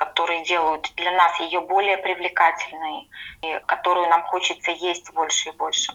которые 0.04 0.44
делают 0.44 0.92
для 0.96 1.12
нас 1.12 1.38
ее 1.40 1.60
более 1.60 1.98
привлекательной, 1.98 3.08
и 3.42 3.60
которую 3.66 4.08
нам 4.08 4.22
хочется 4.24 4.70
есть 4.70 5.12
больше 5.12 5.50
и 5.50 5.52
больше, 5.52 5.92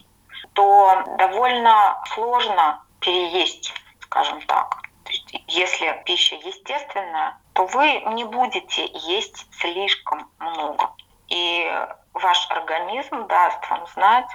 то 0.54 1.04
довольно 1.18 2.02
сложно 2.14 2.84
переесть, 3.00 3.74
скажем 4.02 4.42
так. 4.42 4.82
То 5.04 5.12
есть, 5.12 5.44
если 5.48 6.02
пища 6.06 6.36
естественная, 6.36 7.38
то 7.54 7.66
вы 7.66 8.02
не 8.14 8.24
будете 8.24 8.86
есть 8.86 9.48
слишком 9.60 10.30
много. 10.40 10.92
И 11.28 11.72
ваш 12.14 12.50
организм 12.52 13.28
даст 13.28 13.70
вам 13.70 13.86
знать, 13.88 14.30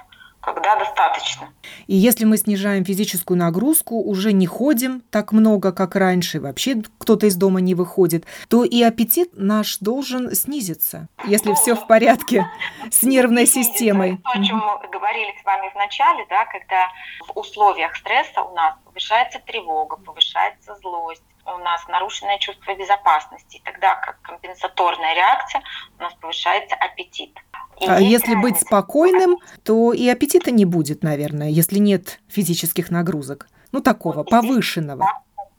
когда 0.45 0.75
достаточно. 0.75 1.51
И 1.87 1.95
если 1.95 2.25
мы 2.25 2.37
снижаем 2.37 2.85
физическую 2.85 3.37
нагрузку, 3.37 3.95
уже 4.01 4.31
не 4.31 4.45
ходим 4.45 5.01
так 5.09 5.31
много, 5.31 5.71
как 5.71 5.95
раньше, 5.95 6.39
вообще 6.39 6.83
кто-то 6.99 7.25
из 7.25 7.35
дома 7.35 7.61
не 7.61 7.73
выходит, 7.73 8.25
то 8.47 8.63
и 8.63 8.81
аппетит 8.83 9.31
наш 9.33 9.79
должен 9.79 10.33
снизиться, 10.35 11.07
если 11.25 11.49
ну, 11.49 11.55
все 11.55 11.75
в 11.75 11.87
порядке 11.87 12.45
с 12.91 13.01
нервной 13.01 13.47
системой. 13.47 14.17
То, 14.17 14.29
о 14.31 14.43
чем 14.43 14.57
мы 14.57 14.87
говорили 14.87 15.33
с 15.41 15.43
вами 15.43 15.69
в 15.73 15.75
начале, 15.75 16.25
да, 16.29 16.45
когда 16.45 16.89
в 17.27 17.37
условиях 17.37 17.95
стресса 17.95 18.43
у 18.43 18.53
нас 18.53 18.75
повышается 18.85 19.39
тревога, 19.39 19.97
повышается 19.97 20.75
злость, 20.81 21.23
у 21.45 21.57
нас 21.59 21.87
нарушенное 21.87 22.37
чувство 22.39 22.75
безопасности. 22.75 23.61
Тогда 23.63 23.95
как 23.95 24.21
компенсаторная 24.21 25.15
реакция 25.15 25.61
у 25.99 26.03
нас 26.03 26.13
повышается 26.15 26.75
аппетит. 26.75 27.37
И 27.79 27.87
а 27.87 27.99
если 27.99 28.33
разница. 28.33 28.41
быть 28.41 28.61
спокойным, 28.61 29.37
то 29.63 29.93
и 29.93 30.07
аппетита 30.07 30.51
не 30.51 30.65
будет, 30.65 31.03
наверное, 31.03 31.49
если 31.49 31.77
нет 31.77 32.19
физических 32.29 32.89
нагрузок. 32.89 33.47
Ну, 33.71 33.81
такого, 33.81 34.17
вот 34.17 34.29
повышенного. 34.29 35.05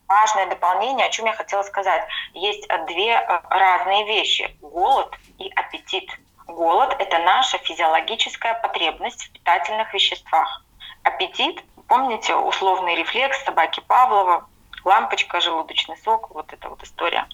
Важное 0.08 0.46
дополнение, 0.46 1.06
о 1.06 1.10
чем 1.10 1.26
я 1.26 1.34
хотела 1.34 1.62
сказать. 1.62 2.02
Есть 2.32 2.66
две 2.86 3.12
э, 3.12 3.40
разные 3.50 4.06
вещи. 4.06 4.56
Голод 4.62 5.14
и 5.38 5.50
аппетит. 5.54 6.08
Голод– 6.46 6.94
это 6.98 7.18
наша 7.18 7.58
физиологическая 7.58 8.54
потребность 8.62 9.24
в 9.24 9.32
питательных 9.32 9.92
веществах. 9.92 10.64
Аппетит, 11.02 11.62
помните, 11.88 12.34
условный 12.34 12.94
рефлекс 12.94 13.44
собаки 13.44 13.82
Павлова, 13.86 14.48
лампочка, 14.86 15.40
желудочный 15.40 15.96
сок, 15.98 16.30
вот 16.30 16.52
эта 16.52 16.68
вот 16.68 16.82
история. 16.82 17.26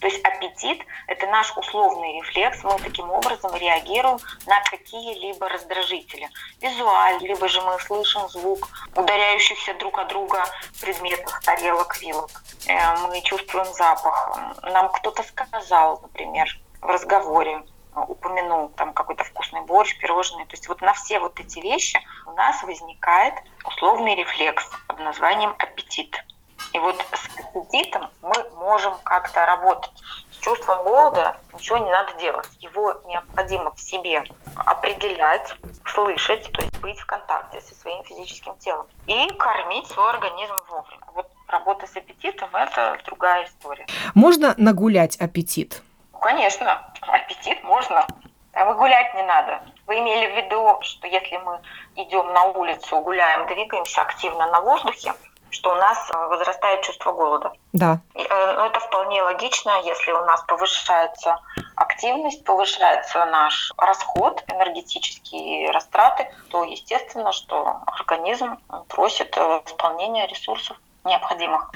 То 0.00 0.06
есть 0.06 0.24
аппетит– 0.24 0.80
это 1.08 1.26
наш 1.26 1.54
условный 1.56 2.20
рефлекс. 2.20 2.64
Мы 2.64 2.78
таким 2.78 3.10
образом 3.10 3.54
реагируем 3.54 4.18
на 4.46 4.58
какие-либо 4.62 5.46
раздражители. 5.48 6.26
Визуально, 6.62 7.18
либо 7.18 7.48
же 7.48 7.60
мы 7.60 7.78
слышим 7.80 8.26
звук 8.30 8.66
ударяющихся 8.96 9.74
друг 9.74 9.98
от 9.98 10.08
друга 10.08 10.42
предметов, 10.80 11.38
тарелок, 11.44 12.00
вилок. 12.00 12.30
Э, 12.66 12.96
мы 13.08 13.20
чувствуем 13.20 13.66
запах. 13.74 14.38
Нам 14.62 14.88
кто-то 14.88 15.22
сказал, 15.22 16.00
например, 16.00 16.48
в 16.80 16.86
разговоре, 16.86 17.62
упомянул 17.94 18.70
там 18.70 18.94
какой-то 18.94 19.24
вкусный 19.24 19.60
борщ, 19.62 19.98
пирожные. 19.98 20.46
То 20.46 20.52
есть 20.52 20.66
вот 20.68 20.80
на 20.80 20.94
все 20.94 21.18
вот 21.20 21.38
эти 21.38 21.58
вещи 21.58 22.00
у 22.26 22.32
нас 22.32 22.62
возникает 22.62 23.34
условный 23.66 24.14
рефлекс 24.14 24.66
под 24.86 24.98
названием 25.00 25.54
аппетит. 25.58 26.24
И 26.72 26.78
вот 26.78 26.96
с 27.12 27.38
аппетитом 27.38 28.10
мы 28.22 28.32
можем 28.56 28.94
как-то 29.02 29.44
работать. 29.46 29.90
С 30.30 30.38
чувством 30.38 30.84
голода 30.84 31.36
ничего 31.52 31.78
не 31.78 31.90
надо 31.90 32.12
делать. 32.14 32.48
Его 32.60 32.94
необходимо 33.06 33.72
в 33.74 33.80
себе 33.80 34.24
определять, 34.56 35.54
слышать, 35.84 36.50
то 36.52 36.62
есть 36.62 36.80
быть 36.80 36.98
в 36.98 37.06
контакте 37.06 37.60
со 37.60 37.74
своим 37.74 38.02
физическим 38.04 38.56
телом. 38.58 38.86
И 39.06 39.28
кормить 39.34 39.88
свой 39.88 40.10
организм 40.10 40.54
вовремя. 40.68 41.00
Вот 41.14 41.30
работа 41.48 41.86
с 41.86 41.96
аппетитом– 41.96 42.48
это 42.54 42.98
другая 43.04 43.46
история. 43.46 43.86
Можно 44.14 44.54
нагулять 44.56 45.16
аппетит? 45.16 45.82
Конечно, 46.20 46.92
аппетит 47.00 47.62
можно. 47.64 48.06
А 48.52 48.64
выгулять 48.64 49.14
не 49.14 49.22
надо. 49.22 49.62
Вы 49.86 49.98
имели 49.98 50.32
в 50.32 50.36
виду, 50.36 50.78
что 50.82 51.06
если 51.06 51.36
мы 51.38 51.60
идем 51.96 52.32
на 52.32 52.44
улицу, 52.44 53.00
гуляем, 53.00 53.46
двигаемся 53.46 54.02
активно 54.02 54.50
на 54.50 54.60
воздухе, 54.60 55.14
что 55.50 55.72
у 55.72 55.74
нас 55.74 56.10
э, 56.10 56.26
возрастает 56.28 56.82
чувство 56.82 57.12
голода. 57.12 57.52
Да. 57.72 58.00
И, 58.14 58.22
э, 58.22 58.52
ну, 58.56 58.64
это 58.64 58.80
вполне 58.80 59.22
логично, 59.22 59.72
если 59.84 60.12
у 60.12 60.24
нас 60.24 60.42
повышается 60.46 61.38
активность, 61.76 62.44
повышается 62.44 63.24
наш 63.26 63.72
расход, 63.76 64.42
энергетические 64.48 65.70
растраты, 65.70 66.28
то 66.50 66.64
естественно, 66.64 67.32
что 67.32 67.78
организм 67.86 68.58
просит 68.88 69.36
э, 69.36 69.60
исполнения 69.66 70.26
ресурсов 70.26 70.76
необходимых. 71.04 71.70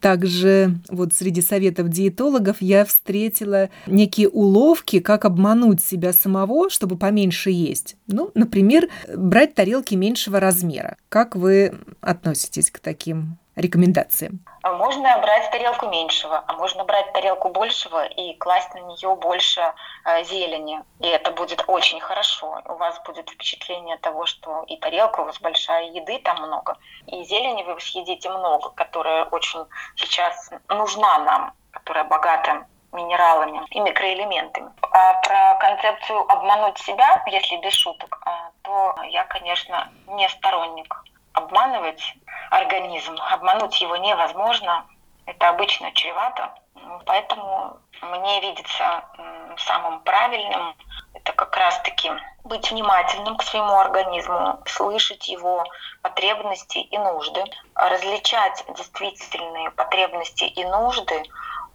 Также 0.00 0.78
вот 0.88 1.12
среди 1.14 1.42
советов 1.42 1.88
диетологов 1.88 2.56
я 2.60 2.84
встретила 2.84 3.70
некие 3.86 4.28
уловки, 4.28 5.00
как 5.00 5.24
обмануть 5.24 5.82
себя 5.82 6.12
самого, 6.12 6.70
чтобы 6.70 6.96
поменьше 6.96 7.50
есть. 7.50 7.96
Ну, 8.06 8.30
например, 8.34 8.88
брать 9.14 9.54
тарелки 9.54 9.94
меньшего 9.94 10.40
размера. 10.40 10.96
Как 11.08 11.36
вы 11.36 11.74
относитесь 12.00 12.70
к 12.70 12.78
таким 12.78 13.38
рекомендациям? 13.58 14.40
Можно 14.62 15.18
брать 15.18 15.50
тарелку 15.50 15.86
меньшего, 15.88 16.44
а 16.46 16.52
можно 16.54 16.84
брать 16.84 17.12
тарелку 17.12 17.48
большего 17.48 18.04
и 18.04 18.34
класть 18.34 18.74
на 18.74 18.80
нее 18.80 19.14
больше 19.16 19.60
э, 20.04 20.24
зелени. 20.24 20.80
И 21.00 21.06
это 21.06 21.30
будет 21.30 21.64
очень 21.66 22.00
хорошо. 22.00 22.60
У 22.64 22.74
вас 22.74 23.00
будет 23.04 23.30
впечатление 23.30 23.96
того, 23.98 24.26
что 24.26 24.64
и 24.66 24.76
тарелка 24.76 25.20
у 25.20 25.24
вас 25.24 25.38
большая, 25.40 25.90
еды 25.90 26.18
там 26.18 26.36
много, 26.42 26.76
и 27.06 27.22
зелени 27.24 27.62
вы 27.62 27.80
съедите 27.80 28.30
много, 28.30 28.70
которая 28.70 29.24
очень 29.24 29.64
сейчас 29.96 30.50
нужна 30.68 31.18
нам, 31.18 31.52
которая 31.72 32.04
богата 32.04 32.66
минералами 32.92 33.60
и 33.70 33.80
микроэлементами. 33.80 34.70
А 34.92 35.14
про 35.20 35.54
концепцию 35.60 36.20
обмануть 36.30 36.78
себя, 36.78 37.22
если 37.26 37.56
без 37.58 37.74
шуток, 37.74 38.20
а, 38.24 38.50
то 38.62 38.96
я, 39.10 39.24
конечно, 39.24 39.90
не 40.06 40.28
сторонник 40.28 40.94
обманывать 41.32 42.14
организм. 42.50 43.16
Обмануть 43.30 43.80
его 43.80 43.96
невозможно. 43.96 44.86
Это 45.26 45.50
обычно 45.50 45.92
чревато. 45.92 46.54
Поэтому 47.06 47.78
мне 48.02 48.40
видится 48.40 49.04
самым 49.56 50.00
правильным 50.00 50.74
это 51.14 51.32
как 51.32 51.56
раз-таки 51.56 52.10
быть 52.44 52.70
внимательным 52.70 53.36
к 53.36 53.42
своему 53.42 53.78
организму, 53.78 54.62
слышать 54.66 55.28
его 55.28 55.64
потребности 56.02 56.78
и 56.78 56.98
нужды, 56.98 57.44
различать 57.74 58.64
действительные 58.76 59.70
потребности 59.72 60.44
и 60.44 60.64
нужды 60.64 61.22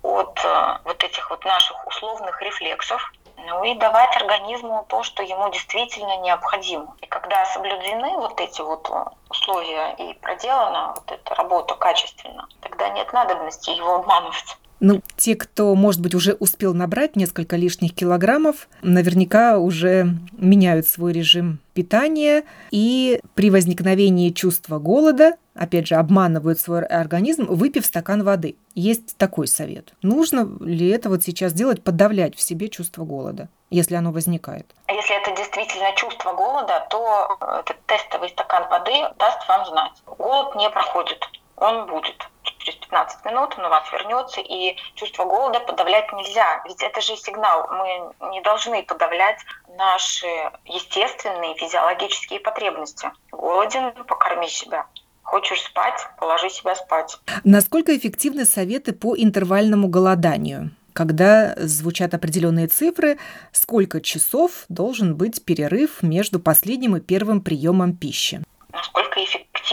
от 0.01 0.39
э, 0.43 0.77
вот 0.83 1.03
этих 1.03 1.29
вот 1.29 1.45
наших 1.45 1.85
условных 1.87 2.41
рефлексов, 2.41 3.13
ну 3.37 3.63
и 3.63 3.75
давать 3.75 4.15
организму 4.15 4.85
то, 4.87 5.03
что 5.03 5.23
ему 5.23 5.49
действительно 5.49 6.17
необходимо. 6.17 6.95
И 7.01 7.05
когда 7.07 7.45
соблюдены 7.45 8.17
вот 8.17 8.39
эти 8.39 8.61
вот 8.61 8.89
условия 9.29 9.93
и 9.97 10.13
проделана 10.15 10.93
вот 10.95 11.11
эта 11.11 11.35
работа 11.35 11.75
качественно, 11.75 12.47
тогда 12.61 12.89
нет 12.89 13.11
надобности 13.13 13.71
его 13.71 13.95
обманывать. 13.95 14.57
Ну, 14.79 15.01
те, 15.15 15.35
кто, 15.35 15.75
может 15.75 16.01
быть, 16.01 16.13
уже 16.13 16.33
успел 16.33 16.73
набрать 16.73 17.15
несколько 17.15 17.55
лишних 17.55 17.95
килограммов, 17.95 18.67
наверняка 18.81 19.57
уже 19.57 20.07
меняют 20.33 20.87
свой 20.87 21.13
режим 21.13 21.59
питания 21.73 22.43
и 22.71 23.21
при 23.33 23.49
возникновении 23.49 24.29
чувства 24.31 24.79
голода, 24.79 25.37
опять 25.55 25.87
же, 25.87 25.95
обманывают 25.95 26.59
свой 26.59 26.83
организм, 26.85 27.45
выпив 27.45 27.85
стакан 27.85 28.23
воды. 28.23 28.57
Есть 28.75 29.17
такой 29.17 29.47
совет. 29.47 29.93
Нужно 30.01 30.49
ли 30.59 30.89
это 30.89 31.09
вот 31.09 31.23
сейчас 31.23 31.53
делать, 31.53 31.83
подавлять 31.83 32.35
в 32.35 32.41
себе 32.41 32.67
чувство 32.69 33.05
голода, 33.05 33.49
если 33.69 33.95
оно 33.95 34.11
возникает? 34.11 34.73
Если 34.89 35.21
это 35.21 35.35
действительно 35.35 35.95
чувство 35.95 36.33
голода, 36.33 36.85
то 36.89 37.37
этот 37.59 37.77
тестовый 37.85 38.29
стакан 38.29 38.67
воды 38.69 38.93
даст 39.17 39.47
вам 39.47 39.65
знать. 39.65 39.91
Голод 40.05 40.55
не 40.55 40.69
проходит, 40.69 41.19
он 41.55 41.87
будет 41.87 42.15
через 42.63 42.79
15 42.79 43.25
минут 43.25 43.55
он 43.57 43.65
у 43.65 43.69
вас 43.69 43.91
вернется, 43.91 44.41
и 44.41 44.75
чувство 44.95 45.25
голода 45.25 45.59
подавлять 45.59 46.11
нельзя. 46.13 46.63
Ведь 46.65 46.81
это 46.81 47.01
же 47.01 47.15
сигнал. 47.15 47.67
Мы 47.71 48.31
не 48.31 48.41
должны 48.41 48.83
подавлять 48.83 49.39
наши 49.77 50.27
естественные 50.65 51.55
физиологические 51.55 52.39
потребности. 52.39 53.11
Голоден, 53.31 53.91
покорми 54.05 54.47
себя. 54.47 54.85
Хочешь 55.23 55.61
спать, 55.61 56.07
положи 56.19 56.49
себя 56.49 56.75
спать. 56.75 57.17
Насколько 57.43 57.95
эффективны 57.97 58.45
советы 58.45 58.93
по 58.93 59.15
интервальному 59.15 59.87
голоданию? 59.87 60.71
когда 60.93 61.55
звучат 61.57 62.13
определенные 62.13 62.67
цифры, 62.67 63.17
сколько 63.51 63.99
часов 63.99 64.65
должен 64.69 65.15
быть 65.15 65.43
перерыв 65.43 66.03
между 66.03 66.39
последним 66.39 66.95
и 66.95 67.01
первым 67.01 67.41
приемом 67.41 67.97
пищи. 67.97 68.43
Насколько 68.71 69.19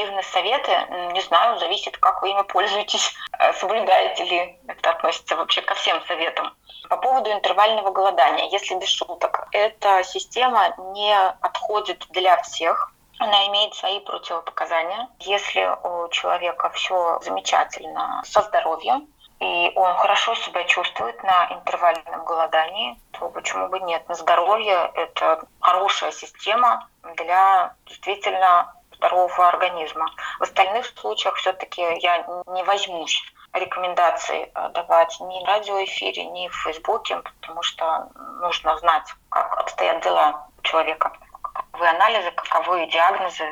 эффективны 0.01 0.23
советы, 0.23 0.73
не 1.13 1.21
знаю, 1.21 1.59
зависит, 1.59 1.97
как 1.99 2.23
вы 2.23 2.31
ими 2.31 2.43
пользуетесь, 2.43 3.15
э, 3.39 3.53
соблюдаете 3.55 4.25
ли 4.25 4.59
это 4.67 4.91
относится 4.91 5.37
вообще 5.37 5.63
ко 5.63 5.75
всем 5.75 6.01
советам. 6.07 6.55
По 6.89 6.97
поводу 6.97 7.31
интервального 7.31 7.91
голодания, 7.91 8.49
если 8.51 8.75
без 8.77 8.89
шуток, 8.89 9.49
эта 9.53 10.03
система 10.03 10.75
не 10.95 11.37
подходит 11.41 12.07
для 12.11 12.37
всех, 12.43 12.93
она 13.19 13.47
имеет 13.49 13.75
свои 13.75 14.01
противопоказания. 14.01 15.09
Если 15.21 15.69
у 15.85 16.09
человека 16.09 16.71
все 16.71 17.21
замечательно 17.21 18.23
со 18.25 18.43
здоровьем, 18.43 19.07
и 19.41 19.73
он 19.75 19.95
хорошо 19.97 20.35
себя 20.35 20.65
чувствует 20.65 21.23
на 21.23 21.47
интервальном 21.53 22.25
голодании, 22.25 22.99
то 23.13 23.29
почему 23.29 23.69
бы 23.69 23.81
нет? 23.81 24.07
На 24.09 24.15
здоровье 24.15 24.91
это 24.95 25.43
хорошая 25.61 26.13
система 26.13 26.89
для 27.17 27.75
действительно 27.87 28.75
здорового 29.01 29.49
организма. 29.49 30.11
В 30.39 30.43
остальных 30.43 30.87
случаях 30.87 31.35
все-таки 31.37 31.81
я 32.01 32.19
не 32.53 32.63
возьмусь 32.65 33.23
рекомендации 33.53 34.51
э, 34.55 34.71
давать 34.75 35.17
ни 35.21 35.43
в 35.43 35.47
радиоэфире, 35.47 36.27
ни 36.27 36.49
в 36.49 36.55
Фейсбуке, 36.65 37.21
потому 37.41 37.63
что 37.63 38.09
нужно 38.41 38.79
знать, 38.79 39.13
как 39.29 39.59
обстоят 39.59 40.03
дела 40.05 40.47
человека 40.63 41.13
каковы 41.43 41.89
анализы, 41.89 42.31
каковы 42.37 42.87
диагнозы. 42.87 43.45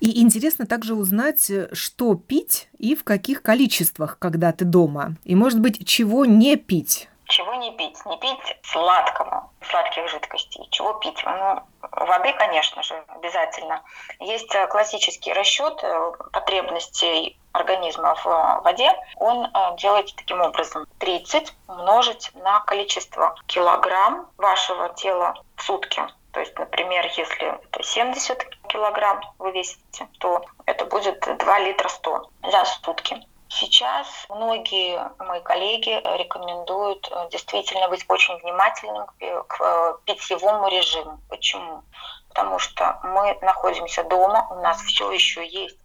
И 0.00 0.20
интересно 0.22 0.66
также 0.66 0.94
узнать, 0.94 1.50
что 1.72 2.14
пить 2.14 2.68
и 2.78 2.96
в 2.96 3.04
каких 3.04 3.42
количествах, 3.42 4.18
когда 4.18 4.52
ты 4.52 4.64
дома. 4.64 5.14
И, 5.24 5.36
может 5.36 5.60
быть, 5.60 5.86
чего 5.86 6.24
не 6.24 6.56
пить. 6.56 7.08
Чего 7.34 7.54
не 7.54 7.72
пить? 7.72 7.98
Не 8.06 8.16
пить 8.16 8.56
сладкого, 8.62 9.50
сладких 9.68 10.08
жидкостей. 10.08 10.68
Чего 10.70 10.92
пить? 10.92 11.20
Ну, 11.24 11.64
воды, 11.90 12.32
конечно 12.34 12.80
же, 12.84 12.94
обязательно. 13.08 13.82
Есть 14.20 14.54
э, 14.54 14.68
классический 14.68 15.32
расчет 15.32 15.82
э, 15.82 16.12
потребностей 16.32 17.36
организма 17.50 18.14
в 18.14 18.26
э, 18.28 18.60
воде. 18.60 18.88
Он 19.16 19.48
делается 19.78 20.14
таким 20.14 20.42
образом. 20.42 20.86
30 21.00 21.52
умножить 21.66 22.30
на 22.36 22.60
количество 22.60 23.34
килограмм 23.48 24.28
вашего 24.38 24.90
тела 24.90 25.34
в 25.56 25.62
сутки. 25.64 26.02
То 26.30 26.38
есть, 26.38 26.56
например, 26.56 27.04
если 27.16 27.48
это 27.48 27.82
70 27.82 28.48
килограмм 28.68 29.20
вы 29.40 29.50
весите, 29.50 30.06
то 30.20 30.44
это 30.66 30.84
будет 30.84 31.18
2 31.20 31.58
литра 31.58 31.88
100 31.88 32.30
за 32.52 32.64
сутки. 32.64 33.26
Сейчас 33.54 34.06
многие 34.28 35.10
мои 35.18 35.40
коллеги 35.40 36.00
рекомендуют 36.18 37.08
э, 37.10 37.28
действительно 37.30 37.88
быть 37.88 38.04
очень 38.08 38.36
внимательным 38.38 39.06
к 39.06 39.60
э, 39.60 39.94
питьевому 40.04 40.68
режиму. 40.68 41.20
Почему? 41.28 41.84
Потому 42.30 42.58
что 42.58 42.98
мы 43.04 43.38
находимся 43.42 44.02
дома, 44.04 44.48
у 44.50 44.56
нас 44.56 44.80
все 44.82 45.10
еще 45.12 45.46
есть 45.46 45.78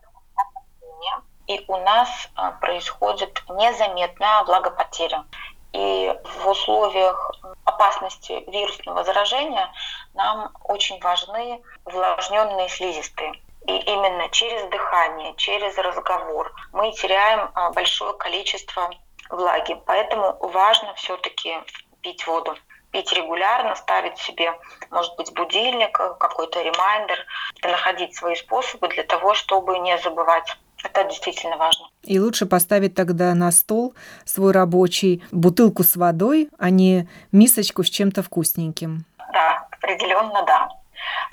и 1.49 1.65
у 1.67 1.77
нас 1.77 2.09
э, 2.37 2.51
происходит 2.61 3.43
незаметная 3.49 4.43
влагопотеря. 4.43 5.25
И 5.73 6.15
в 6.23 6.47
условиях 6.47 7.31
опасности 7.65 8.43
вирусного 8.47 9.03
заражения 9.03 9.71
нам 10.13 10.51
очень 10.63 10.99
важны 11.01 11.61
увлажненные 11.85 12.69
слизистые. 12.69 13.33
И 13.69 13.77
именно 13.81 14.27
через 14.29 14.63
дыхание, 14.71 15.35
через 15.37 15.77
разговор 15.77 16.51
мы 16.73 16.91
теряем 16.91 17.51
а, 17.53 17.71
большое 17.71 18.13
количество 18.13 18.89
влаги. 19.29 19.79
Поэтому 19.85 20.37
важно 20.41 20.95
все-таки 20.95 21.53
пить 22.01 22.25
воду 22.25 22.55
пить 22.91 23.13
регулярно, 23.13 23.75
ставить 23.75 24.17
себе, 24.17 24.51
может 24.89 25.15
быть, 25.15 25.31
будильник, 25.35 25.91
какой-то 25.91 26.59
ремайдер, 26.59 27.23
находить 27.61 28.15
свои 28.15 28.33
способы 28.33 28.87
для 28.87 29.03
того, 29.03 29.35
чтобы 29.35 29.77
не 29.77 29.95
забывать. 29.99 30.57
Это 30.83 31.03
действительно 31.03 31.57
важно. 31.57 31.85
И 32.01 32.19
лучше 32.19 32.47
поставить 32.47 32.95
тогда 32.95 33.35
на 33.35 33.51
стол 33.51 33.93
свой 34.25 34.53
рабочий 34.53 35.23
бутылку 35.31 35.83
с 35.83 35.95
водой, 35.95 36.49
а 36.57 36.71
не 36.71 37.07
мисочку 37.31 37.83
с 37.83 37.89
чем-то 37.91 38.23
вкусненьким. 38.23 39.05
Да, 39.33 39.67
определенно 39.71 40.43
да. 40.47 40.69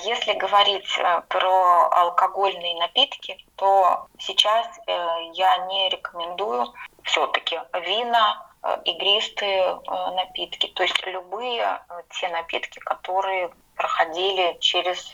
Если 0.01 0.35
говорить 0.35 0.99
э, 0.99 1.23
про 1.29 1.89
алкогольные 1.91 2.77
напитки, 2.77 3.39
то 3.57 4.07
сейчас 4.19 4.67
э, 4.87 4.93
я 5.35 5.57
не 5.67 5.89
рекомендую 5.89 6.73
все-таки 7.03 7.59
вина, 7.73 8.47
э, 8.63 8.79
игристые 8.85 9.81
напитки, 10.15 10.67
то 10.69 10.83
есть 10.83 11.07
любые 11.07 11.81
те 12.21 12.29
напитки, 12.29 12.79
которые 12.81 13.51
проходили 13.75 14.57
через 14.61 15.13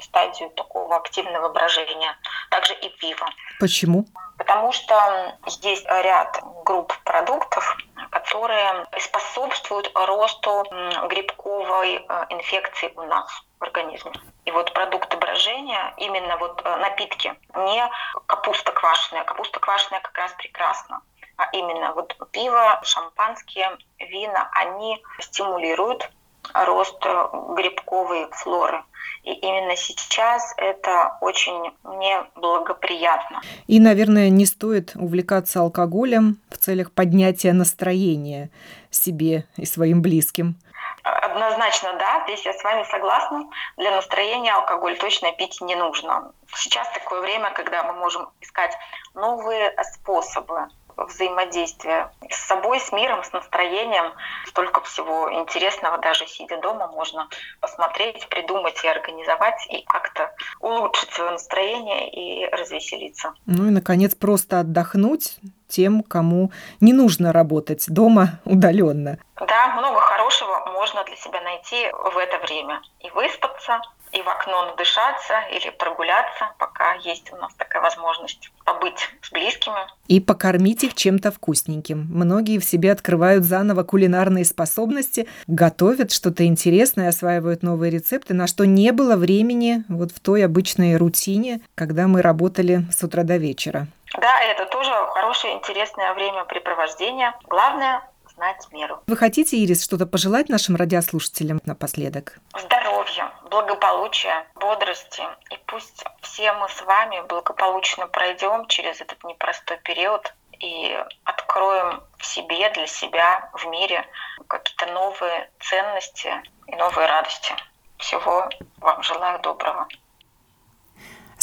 стадию 0.00 0.50
такого 0.50 0.96
активного 0.96 1.48
брожения. 1.48 2.16
Также 2.50 2.74
и 2.74 2.88
пиво. 2.88 3.26
Почему? 3.60 4.04
Потому 4.38 4.72
что 4.72 5.36
есть 5.60 5.84
ряд 5.86 6.40
групп 6.64 6.96
продуктов, 7.04 7.76
которые 8.10 8.86
способствуют 8.98 9.90
росту 9.94 10.64
грибковой 11.08 11.96
инфекции 12.30 12.92
у 12.96 13.02
нас 13.02 13.28
в 13.58 13.64
организме. 13.64 14.12
И 14.44 14.50
вот 14.50 14.72
продукты 14.72 15.16
брожения, 15.18 15.92
именно 15.98 16.38
вот 16.38 16.62
э, 16.64 16.76
напитки, 16.76 17.34
не 17.54 17.90
капуста 18.26 18.72
квашеная. 18.72 19.24
Капуста 19.24 19.60
квашеная 19.60 20.00
как 20.00 20.16
раз 20.16 20.32
прекрасно. 20.38 21.02
А 21.36 21.50
именно 21.52 21.92
вот 21.92 22.16
пиво, 22.32 22.80
шампанские, 22.82 23.76
вина, 23.98 24.48
они 24.54 25.02
стимулируют 25.20 26.10
рост 26.54 26.98
э, 27.04 27.26
грибковой 27.56 28.28
флоры. 28.32 28.82
И 29.24 29.32
именно 29.32 29.76
сейчас 29.76 30.54
это 30.56 31.18
очень 31.20 31.72
неблагоприятно. 31.84 33.40
И, 33.66 33.80
наверное, 33.80 34.30
не 34.30 34.46
стоит 34.46 34.92
увлекаться 34.94 35.60
алкоголем 35.60 36.38
в 36.50 36.56
целях 36.56 36.92
поднятия 36.92 37.52
настроения 37.52 38.50
себе 38.90 39.44
и 39.56 39.66
своим 39.66 40.02
близким. 40.02 40.56
Однозначно, 41.02 41.94
да, 41.98 42.24
здесь 42.24 42.44
я 42.44 42.52
с 42.52 42.62
вами 42.62 42.84
согласна. 42.84 43.44
Для 43.76 43.90
настроения 43.90 44.52
алкоголь 44.52 44.96
точно 44.98 45.32
пить 45.32 45.60
не 45.60 45.76
нужно. 45.76 46.32
Сейчас 46.54 46.88
такое 46.92 47.20
время, 47.20 47.50
когда 47.52 47.84
мы 47.84 47.94
можем 47.94 48.28
искать 48.40 48.76
новые 49.14 49.74
способы 49.94 50.68
взаимодействия 51.06 52.10
с 52.30 52.46
собой, 52.46 52.80
с 52.80 52.92
миром, 52.92 53.22
с 53.22 53.32
настроением. 53.32 54.12
Столько 54.46 54.80
всего 54.82 55.32
интересного, 55.32 55.98
даже 55.98 56.26
сидя 56.26 56.60
дома, 56.60 56.88
можно 56.88 57.28
посмотреть, 57.60 58.28
придумать 58.28 58.82
и 58.84 58.88
организовать, 58.88 59.66
и 59.70 59.82
как-то 59.82 60.34
улучшить 60.60 61.10
свое 61.12 61.30
настроение 61.30 62.10
и 62.10 62.48
развеселиться. 62.50 63.34
Ну 63.46 63.66
и, 63.66 63.70
наконец, 63.70 64.14
просто 64.14 64.60
отдохнуть 64.60 65.38
тем, 65.68 66.02
кому 66.02 66.50
не 66.80 66.92
нужно 66.92 67.32
работать 67.32 67.84
дома 67.88 68.40
удаленно. 68.44 69.18
Да, 69.36 69.68
много 69.76 70.00
хорошего 70.00 70.72
можно 70.72 71.04
для 71.04 71.16
себя 71.16 71.40
найти 71.42 71.90
в 71.92 72.16
это 72.16 72.38
время. 72.38 72.82
И 73.00 73.10
выспаться, 73.10 73.80
и 74.12 74.22
в 74.22 74.28
окно 74.28 74.66
надышаться 74.66 75.40
или 75.52 75.70
прогуляться, 75.70 76.50
пока 76.58 76.94
есть 76.94 77.32
у 77.32 77.36
нас 77.36 77.52
такая 77.54 77.82
возможность 77.82 78.50
побыть 78.64 79.08
с 79.22 79.30
близкими. 79.30 79.76
И 80.06 80.20
покормить 80.20 80.84
их 80.84 80.94
чем-то 80.94 81.30
вкусненьким. 81.30 82.06
Многие 82.10 82.58
в 82.58 82.64
себе 82.64 82.92
открывают 82.92 83.44
заново 83.44 83.82
кулинарные 83.82 84.44
способности, 84.44 85.28
готовят 85.46 86.12
что-то 86.12 86.46
интересное, 86.46 87.08
осваивают 87.08 87.62
новые 87.62 87.90
рецепты, 87.90 88.34
на 88.34 88.46
что 88.46 88.64
не 88.64 88.92
было 88.92 89.16
времени 89.16 89.84
вот 89.88 90.12
в 90.12 90.20
той 90.20 90.44
обычной 90.44 90.96
рутине, 90.96 91.60
когда 91.74 92.06
мы 92.06 92.22
работали 92.22 92.82
с 92.90 93.02
утра 93.02 93.22
до 93.22 93.36
вечера. 93.36 93.86
Да, 94.20 94.40
это 94.42 94.66
тоже 94.66 94.90
хорошее, 95.12 95.54
интересное 95.54 96.14
времяпрепровождение. 96.14 97.34
Главное 97.46 98.02
знать 98.38 98.68
меру. 98.70 99.02
Вы 99.06 99.16
хотите, 99.16 99.56
Ирис, 99.56 99.84
что-то 99.84 100.06
пожелать 100.06 100.48
нашим 100.48 100.76
радиослушателям 100.76 101.60
напоследок? 101.64 102.38
Здоровья, 102.56 103.32
благополучия, 103.50 104.46
бодрости. 104.54 105.22
И 105.50 105.58
пусть 105.66 106.04
все 106.22 106.52
мы 106.52 106.68
с 106.68 106.80
вами 106.82 107.20
благополучно 107.28 108.06
пройдем 108.06 108.66
через 108.68 109.00
этот 109.00 109.22
непростой 109.24 109.78
период 109.78 110.32
и 110.60 110.96
откроем 111.24 112.02
в 112.18 112.26
себе, 112.26 112.70
для 112.70 112.86
себя, 112.86 113.50
в 113.54 113.66
мире 113.66 114.06
какие-то 114.46 114.86
новые 114.92 115.50
ценности 115.60 116.30
и 116.68 116.76
новые 116.76 117.08
радости. 117.08 117.54
Всего 117.98 118.48
вам 118.78 119.02
желаю 119.02 119.40
доброго. 119.40 119.88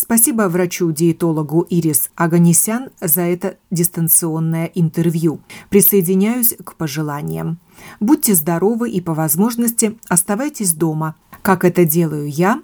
Спасибо 0.06 0.44
врачу-диетологу 0.44 1.66
Ирис 1.68 2.12
Аганесян 2.16 2.90
за 3.02 3.22
это 3.22 3.58
дистанционное 3.72 4.68
интервью. 4.76 5.40
Присоединяюсь 5.72 6.54
к 6.64 6.76
пожеланиям. 6.76 7.58
Будьте 8.00 8.36
здоровы 8.36 8.92
и 8.92 9.02
по 9.02 9.16
возможности 9.16 9.98
оставайтесь 10.08 10.76
дома, 10.76 11.16
как 11.42 11.66
это 11.66 11.86
делаю 11.86 12.30
я, 12.30 12.62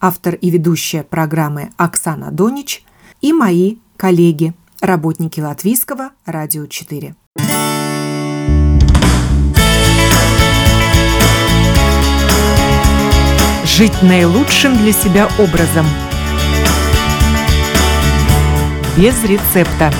автор 0.00 0.34
и 0.34 0.50
ведущая 0.50 1.04
программы 1.04 1.70
Оксана 1.76 2.32
Донич 2.32 2.84
и 3.20 3.32
мои 3.32 3.76
коллеги, 3.96 4.52
работники 4.80 5.40
Латвийского 5.40 6.10
радио 6.26 6.66
4. 6.66 7.14
Жить 13.64 14.02
наилучшим 14.02 14.76
для 14.76 14.92
себя 14.92 15.28
образом– 15.38 15.86
без 18.96 19.24
рецепта. 19.24 19.90